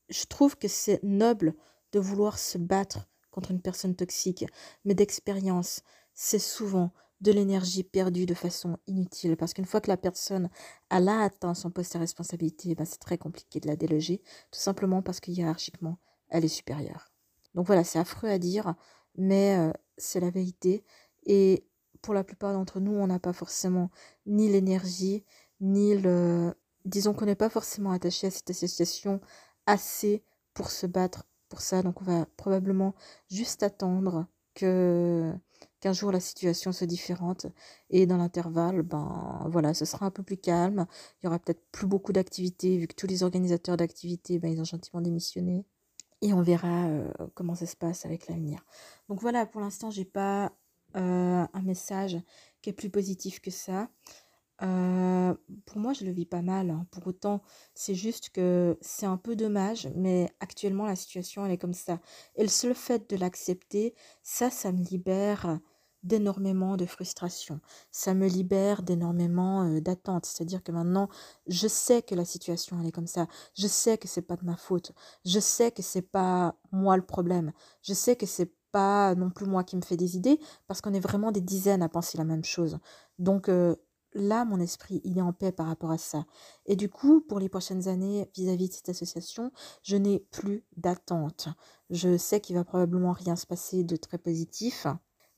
je 0.09 0.25
trouve 0.25 0.57
que 0.57 0.67
c'est 0.67 1.01
noble 1.01 1.55
de 1.93 1.99
vouloir 1.99 2.37
se 2.37 2.57
battre 2.57 3.07
contre 3.33 3.51
une 3.51 3.61
personne 3.61 3.95
toxique, 3.95 4.45
mais 4.85 4.93
d'expérience, 4.93 5.81
c'est 6.13 6.39
souvent 6.39 6.91
de 7.21 7.31
l'énergie 7.31 7.83
perdue 7.83 8.25
de 8.25 8.33
façon 8.33 8.77
inutile. 8.85 9.37
Parce 9.37 9.53
qu'une 9.53 9.65
fois 9.65 9.81
que 9.81 9.89
la 9.89 9.97
personne 9.97 10.49
a 10.89 11.23
atteint 11.23 11.53
son 11.53 11.71
poste 11.71 11.95
à 11.95 11.99
responsabilité, 11.99 12.75
ben 12.75 12.85
c'est 12.85 12.99
très 12.99 13.17
compliqué 13.17 13.59
de 13.59 13.67
la 13.67 13.75
déloger, 13.75 14.21
tout 14.51 14.59
simplement 14.59 15.01
parce 15.01 15.19
que 15.19 15.31
hiérarchiquement, 15.31 15.97
elle 16.29 16.45
est 16.45 16.49
supérieure. 16.49 17.11
Donc 17.55 17.65
voilà, 17.67 17.83
c'est 17.83 17.99
affreux 17.99 18.29
à 18.29 18.37
dire, 18.39 18.75
mais 19.15 19.57
euh, 19.57 19.71
c'est 19.97 20.19
la 20.19 20.31
vérité. 20.31 20.83
Et 21.25 21.65
pour 22.01 22.13
la 22.13 22.25
plupart 22.25 22.51
d'entre 22.53 22.79
nous, 22.81 22.91
on 22.91 23.07
n'a 23.07 23.19
pas 23.19 23.33
forcément 23.33 23.89
ni 24.25 24.49
l'énergie, 24.49 25.23
ni 25.61 25.97
le... 25.97 26.53
Disons 26.83 27.13
qu'on 27.13 27.25
n'est 27.25 27.35
pas 27.35 27.49
forcément 27.49 27.91
attaché 27.91 28.27
à 28.27 28.31
cette 28.31 28.49
association 28.49 29.21
assez 29.65 30.25
pour 30.53 30.69
se 30.69 30.85
battre 30.85 31.25
ça. 31.61 31.81
Donc 31.83 32.01
on 32.01 32.05
va 32.05 32.25
probablement 32.37 32.95
juste 33.29 33.63
attendre 33.63 34.27
que 34.53 35.33
qu'un 35.79 35.93
jour 35.93 36.11
la 36.11 36.19
situation 36.19 36.71
soit 36.71 36.87
différente. 36.87 37.47
Et 37.89 38.05
dans 38.05 38.17
l'intervalle 38.17 38.83
ben 38.83 39.45
voilà 39.49 39.73
ce 39.73 39.85
sera 39.85 40.05
un 40.05 40.11
peu 40.11 40.23
plus 40.23 40.37
calme. 40.37 40.85
Il 41.21 41.25
y 41.25 41.27
aura 41.27 41.39
peut-être 41.39 41.63
plus 41.71 41.87
beaucoup 41.87 42.13
d'activités 42.13 42.77
vu 42.77 42.87
que 42.87 42.95
tous 42.95 43.07
les 43.07 43.23
organisateurs 43.23 43.77
d'activités 43.77 44.39
ben, 44.39 44.51
ils 44.51 44.61
ont 44.61 44.65
gentiment 44.65 45.01
démissionné. 45.01 45.65
Et 46.21 46.33
on 46.33 46.41
verra 46.41 46.87
euh, 46.87 47.11
comment 47.35 47.55
ça 47.55 47.65
se 47.65 47.75
passe 47.75 48.05
avec 48.05 48.27
l'avenir. 48.27 48.65
Donc 49.09 49.21
voilà 49.21 49.45
pour 49.45 49.61
l'instant 49.61 49.91
j'ai 49.91 50.05
pas 50.05 50.53
euh, 50.95 51.45
un 51.51 51.61
message 51.63 52.17
qui 52.61 52.69
est 52.69 52.73
plus 52.73 52.89
positif 52.89 53.41
que 53.41 53.51
ça 53.51 53.89
euh, 54.63 55.33
pour 55.65 55.77
moi, 55.77 55.93
je 55.93 56.05
le 56.05 56.11
vis 56.11 56.25
pas 56.25 56.41
mal. 56.41 56.69
Hein. 56.69 56.85
Pour 56.91 57.07
autant, 57.07 57.41
c'est 57.73 57.95
juste 57.95 58.29
que 58.29 58.77
c'est 58.81 59.05
un 59.05 59.17
peu 59.17 59.35
dommage, 59.35 59.89
mais 59.95 60.29
actuellement, 60.39 60.85
la 60.85 60.95
situation, 60.95 61.45
elle 61.45 61.51
est 61.51 61.57
comme 61.57 61.73
ça. 61.73 61.99
Et 62.35 62.43
le 62.43 62.49
seul 62.49 62.73
fait 62.73 63.09
de 63.09 63.17
l'accepter, 63.17 63.93
ça, 64.21 64.49
ça 64.49 64.71
me 64.71 64.81
libère 64.83 65.59
d'énormément 66.03 66.77
de 66.77 66.85
frustration. 66.85 67.61
Ça 67.91 68.13
me 68.13 68.27
libère 68.27 68.83
d'énormément 68.83 69.63
euh, 69.63 69.79
d'attentes. 69.79 70.25
C'est-à-dire 70.25 70.63
que 70.63 70.71
maintenant, 70.71 71.09
je 71.47 71.67
sais 71.67 72.01
que 72.01 72.15
la 72.15 72.25
situation, 72.25 72.77
elle 72.79 72.87
est 72.87 72.91
comme 72.91 73.07
ça. 73.07 73.27
Je 73.55 73.67
sais 73.67 73.97
que 73.97 74.07
c'est 74.07 74.21
pas 74.21 74.35
de 74.35 74.45
ma 74.45 74.57
faute. 74.57 74.91
Je 75.25 75.39
sais 75.39 75.71
que 75.71 75.81
c'est 75.81 76.01
pas 76.01 76.55
moi 76.71 76.97
le 76.97 77.05
problème. 77.05 77.53
Je 77.81 77.93
sais 77.93 78.15
que 78.15 78.25
c'est 78.25 78.53
pas 78.73 79.15
non 79.15 79.29
plus 79.29 79.45
moi 79.45 79.63
qui 79.63 79.77
me 79.77 79.81
fais 79.81 79.97
des 79.97 80.17
idées, 80.17 80.39
parce 80.67 80.81
qu'on 80.81 80.93
est 80.93 80.99
vraiment 80.99 81.31
des 81.31 81.41
dizaines 81.41 81.83
à 81.83 81.89
penser 81.89 82.17
la 82.17 82.25
même 82.25 82.43
chose. 82.43 82.79
Donc, 83.19 83.47
euh, 83.47 83.75
là, 84.13 84.45
mon 84.45 84.59
esprit, 84.59 85.01
il 85.03 85.17
est 85.17 85.21
en 85.21 85.33
paix 85.33 85.51
par 85.51 85.67
rapport 85.67 85.91
à 85.91 85.97
ça. 85.97 86.25
Et 86.65 86.75
du 86.75 86.89
coup, 86.89 87.21
pour 87.21 87.39
les 87.39 87.49
prochaines 87.49 87.87
années, 87.87 88.29
vis-à-vis 88.35 88.69
de 88.69 88.73
cette 88.73 88.89
association, 88.89 89.51
je 89.83 89.97
n'ai 89.97 90.19
plus 90.31 90.63
d'attente. 90.77 91.49
Je 91.89 92.17
sais 92.17 92.41
qu'il 92.41 92.55
va 92.55 92.63
probablement 92.63 93.11
rien 93.11 93.35
se 93.35 93.45
passer 93.45 93.83
de 93.83 93.95
très 93.95 94.17
positif, 94.17 94.87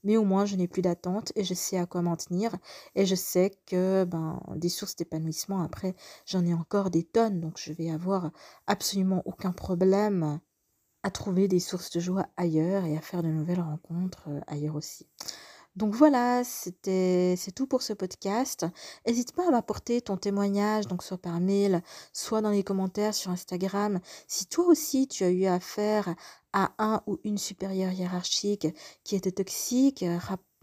mais 0.03 0.17
au 0.17 0.23
moins 0.23 0.45
je 0.45 0.55
n'ai 0.55 0.67
plus 0.67 0.81
d'attente 0.81 1.31
et 1.35 1.43
je 1.43 1.53
sais 1.53 1.77
à 1.77 1.85
quoi 1.85 2.01
m'en 2.01 2.15
tenir 2.15 2.55
et 2.93 3.05
je 3.05 3.15
sais 3.15 3.51
que 3.65 4.05
ben, 4.05 4.41
des 4.55 4.69
sources 4.69 4.95
d'épanouissement, 4.95 5.61
après, 5.61 5.95
j'en 6.25 6.45
ai 6.45 6.53
encore 6.53 6.91
des 6.91 7.03
tonnes, 7.03 7.41
donc 7.41 7.57
je 7.57 7.73
vais 7.73 7.89
avoir 7.89 8.31
absolument 8.67 9.21
aucun 9.25 9.51
problème 9.51 10.39
à 11.03 11.11
trouver 11.11 11.47
des 11.47 11.59
sources 11.59 11.91
de 11.91 11.99
joie 11.99 12.27
ailleurs 12.35 12.85
et 12.85 12.97
à 12.97 13.01
faire 13.01 13.21
de 13.21 13.27
nouvelles 13.27 13.61
rencontres 13.61 14.29
euh, 14.29 14.39
ailleurs 14.47 14.75
aussi. 14.75 15.07
Donc 15.75 15.93
voilà, 15.93 16.43
c'était 16.45 17.35
c'est 17.37 17.51
tout 17.51 17.67
pour 17.67 17.81
ce 17.81 17.91
podcast. 17.91 18.65
N'hésite 19.05 19.33
pas 19.33 19.47
à 19.47 19.51
m'apporter 19.51 20.01
ton 20.01 20.15
témoignage, 20.15 20.87
donc 20.87 21.03
soit 21.03 21.17
par 21.17 21.39
mail, 21.41 21.81
soit 22.13 22.41
dans 22.41 22.51
les 22.51 22.63
commentaires 22.63 23.13
sur 23.13 23.31
Instagram. 23.31 23.99
Si 24.27 24.47
toi 24.47 24.65
aussi 24.65 25.07
tu 25.07 25.23
as 25.25 25.29
eu 25.31 25.45
affaire 25.45 26.15
à 26.53 26.73
un 26.79 27.01
ou 27.07 27.19
une 27.25 27.37
supérieure 27.37 27.91
hiérarchique 27.91 28.67
qui 29.03 29.15
était 29.17 29.33
toxique, 29.33 30.05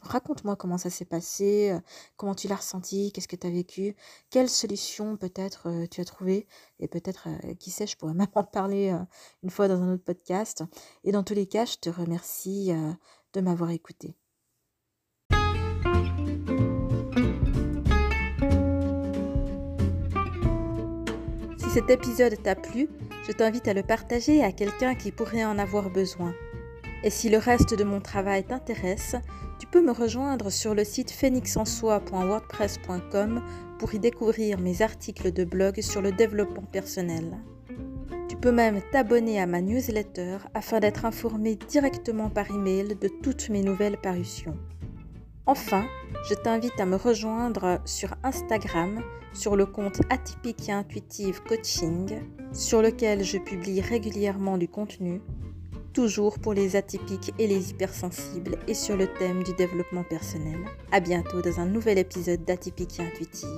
raconte-moi 0.02 0.56
comment 0.56 0.78
ça 0.78 0.90
s'est 0.90 1.04
passé, 1.04 1.78
comment 2.16 2.34
tu 2.34 2.48
l'as 2.48 2.56
ressenti, 2.56 3.12
qu'est-ce 3.12 3.28
que 3.28 3.36
tu 3.36 3.46
as 3.46 3.50
vécu, 3.50 3.96
quelle 4.30 4.48
solution 4.48 5.16
peut-être 5.16 5.68
euh, 5.68 5.86
tu 5.86 6.00
as 6.00 6.04
trouvé, 6.04 6.46
et 6.80 6.88
peut-être, 6.88 7.28
euh, 7.28 7.54
qui 7.54 7.70
sait, 7.70 7.86
je 7.86 7.96
pourrais 7.96 8.14
même 8.14 8.28
en 8.34 8.44
parler 8.44 8.90
euh, 8.90 9.04
une 9.42 9.50
fois 9.50 9.68
dans 9.68 9.80
un 9.82 9.94
autre 9.94 10.04
podcast. 10.04 10.64
Et 11.04 11.12
dans 11.12 11.22
tous 11.22 11.34
les 11.34 11.46
cas, 11.46 11.64
je 11.64 11.76
te 11.76 11.90
remercie 11.90 12.72
de 13.34 13.40
m'avoir 13.40 13.70
écouté. 13.70 14.16
Cet 21.72 21.88
épisode 21.88 22.36
t'a 22.42 22.54
plu, 22.54 22.90
je 23.26 23.32
t'invite 23.32 23.66
à 23.66 23.72
le 23.72 23.82
partager 23.82 24.44
à 24.44 24.52
quelqu'un 24.52 24.94
qui 24.94 25.10
pourrait 25.10 25.46
en 25.46 25.58
avoir 25.58 25.88
besoin. 25.88 26.34
Et 27.02 27.08
si 27.08 27.30
le 27.30 27.38
reste 27.38 27.74
de 27.74 27.82
mon 27.82 28.02
travail 28.02 28.44
t'intéresse, 28.44 29.16
tu 29.58 29.66
peux 29.66 29.80
me 29.80 29.92
rejoindre 29.92 30.50
sur 30.50 30.74
le 30.74 30.84
site 30.84 31.10
phoenixensoi.wordpress.com 31.10 33.42
pour 33.78 33.94
y 33.94 33.98
découvrir 33.98 34.58
mes 34.58 34.82
articles 34.82 35.32
de 35.32 35.44
blog 35.44 35.80
sur 35.80 36.02
le 36.02 36.12
développement 36.12 36.66
personnel. 36.70 37.38
Tu 38.28 38.36
peux 38.36 38.52
même 38.52 38.82
t'abonner 38.92 39.40
à 39.40 39.46
ma 39.46 39.62
newsletter 39.62 40.36
afin 40.52 40.78
d'être 40.78 41.06
informé 41.06 41.56
directement 41.56 42.28
par 42.28 42.50
email 42.50 42.96
de 43.00 43.08
toutes 43.08 43.48
mes 43.48 43.62
nouvelles 43.62 43.96
parutions. 43.96 44.58
Enfin, 45.46 45.84
je 46.28 46.34
t'invite 46.34 46.78
à 46.78 46.86
me 46.86 46.96
rejoindre 46.96 47.80
sur 47.84 48.14
Instagram 48.22 49.02
sur 49.32 49.56
le 49.56 49.66
compte 49.66 50.02
Atypique 50.10 50.68
et 50.68 50.72
Intuitive 50.72 51.42
Coaching, 51.42 52.20
sur 52.52 52.82
lequel 52.82 53.24
je 53.24 53.38
publie 53.38 53.80
régulièrement 53.80 54.58
du 54.58 54.68
contenu, 54.68 55.20
toujours 55.92 56.38
pour 56.38 56.54
les 56.54 56.76
atypiques 56.76 57.32
et 57.38 57.46
les 57.46 57.70
hypersensibles 57.70 58.58
et 58.68 58.74
sur 58.74 58.96
le 58.96 59.06
thème 59.06 59.42
du 59.42 59.52
développement 59.54 60.04
personnel. 60.04 60.58
À 60.90 61.00
bientôt 61.00 61.42
dans 61.42 61.60
un 61.60 61.66
nouvel 61.66 61.98
épisode 61.98 62.44
d'Atypique 62.44 63.00
et 63.00 63.02
Intuitive. 63.02 63.48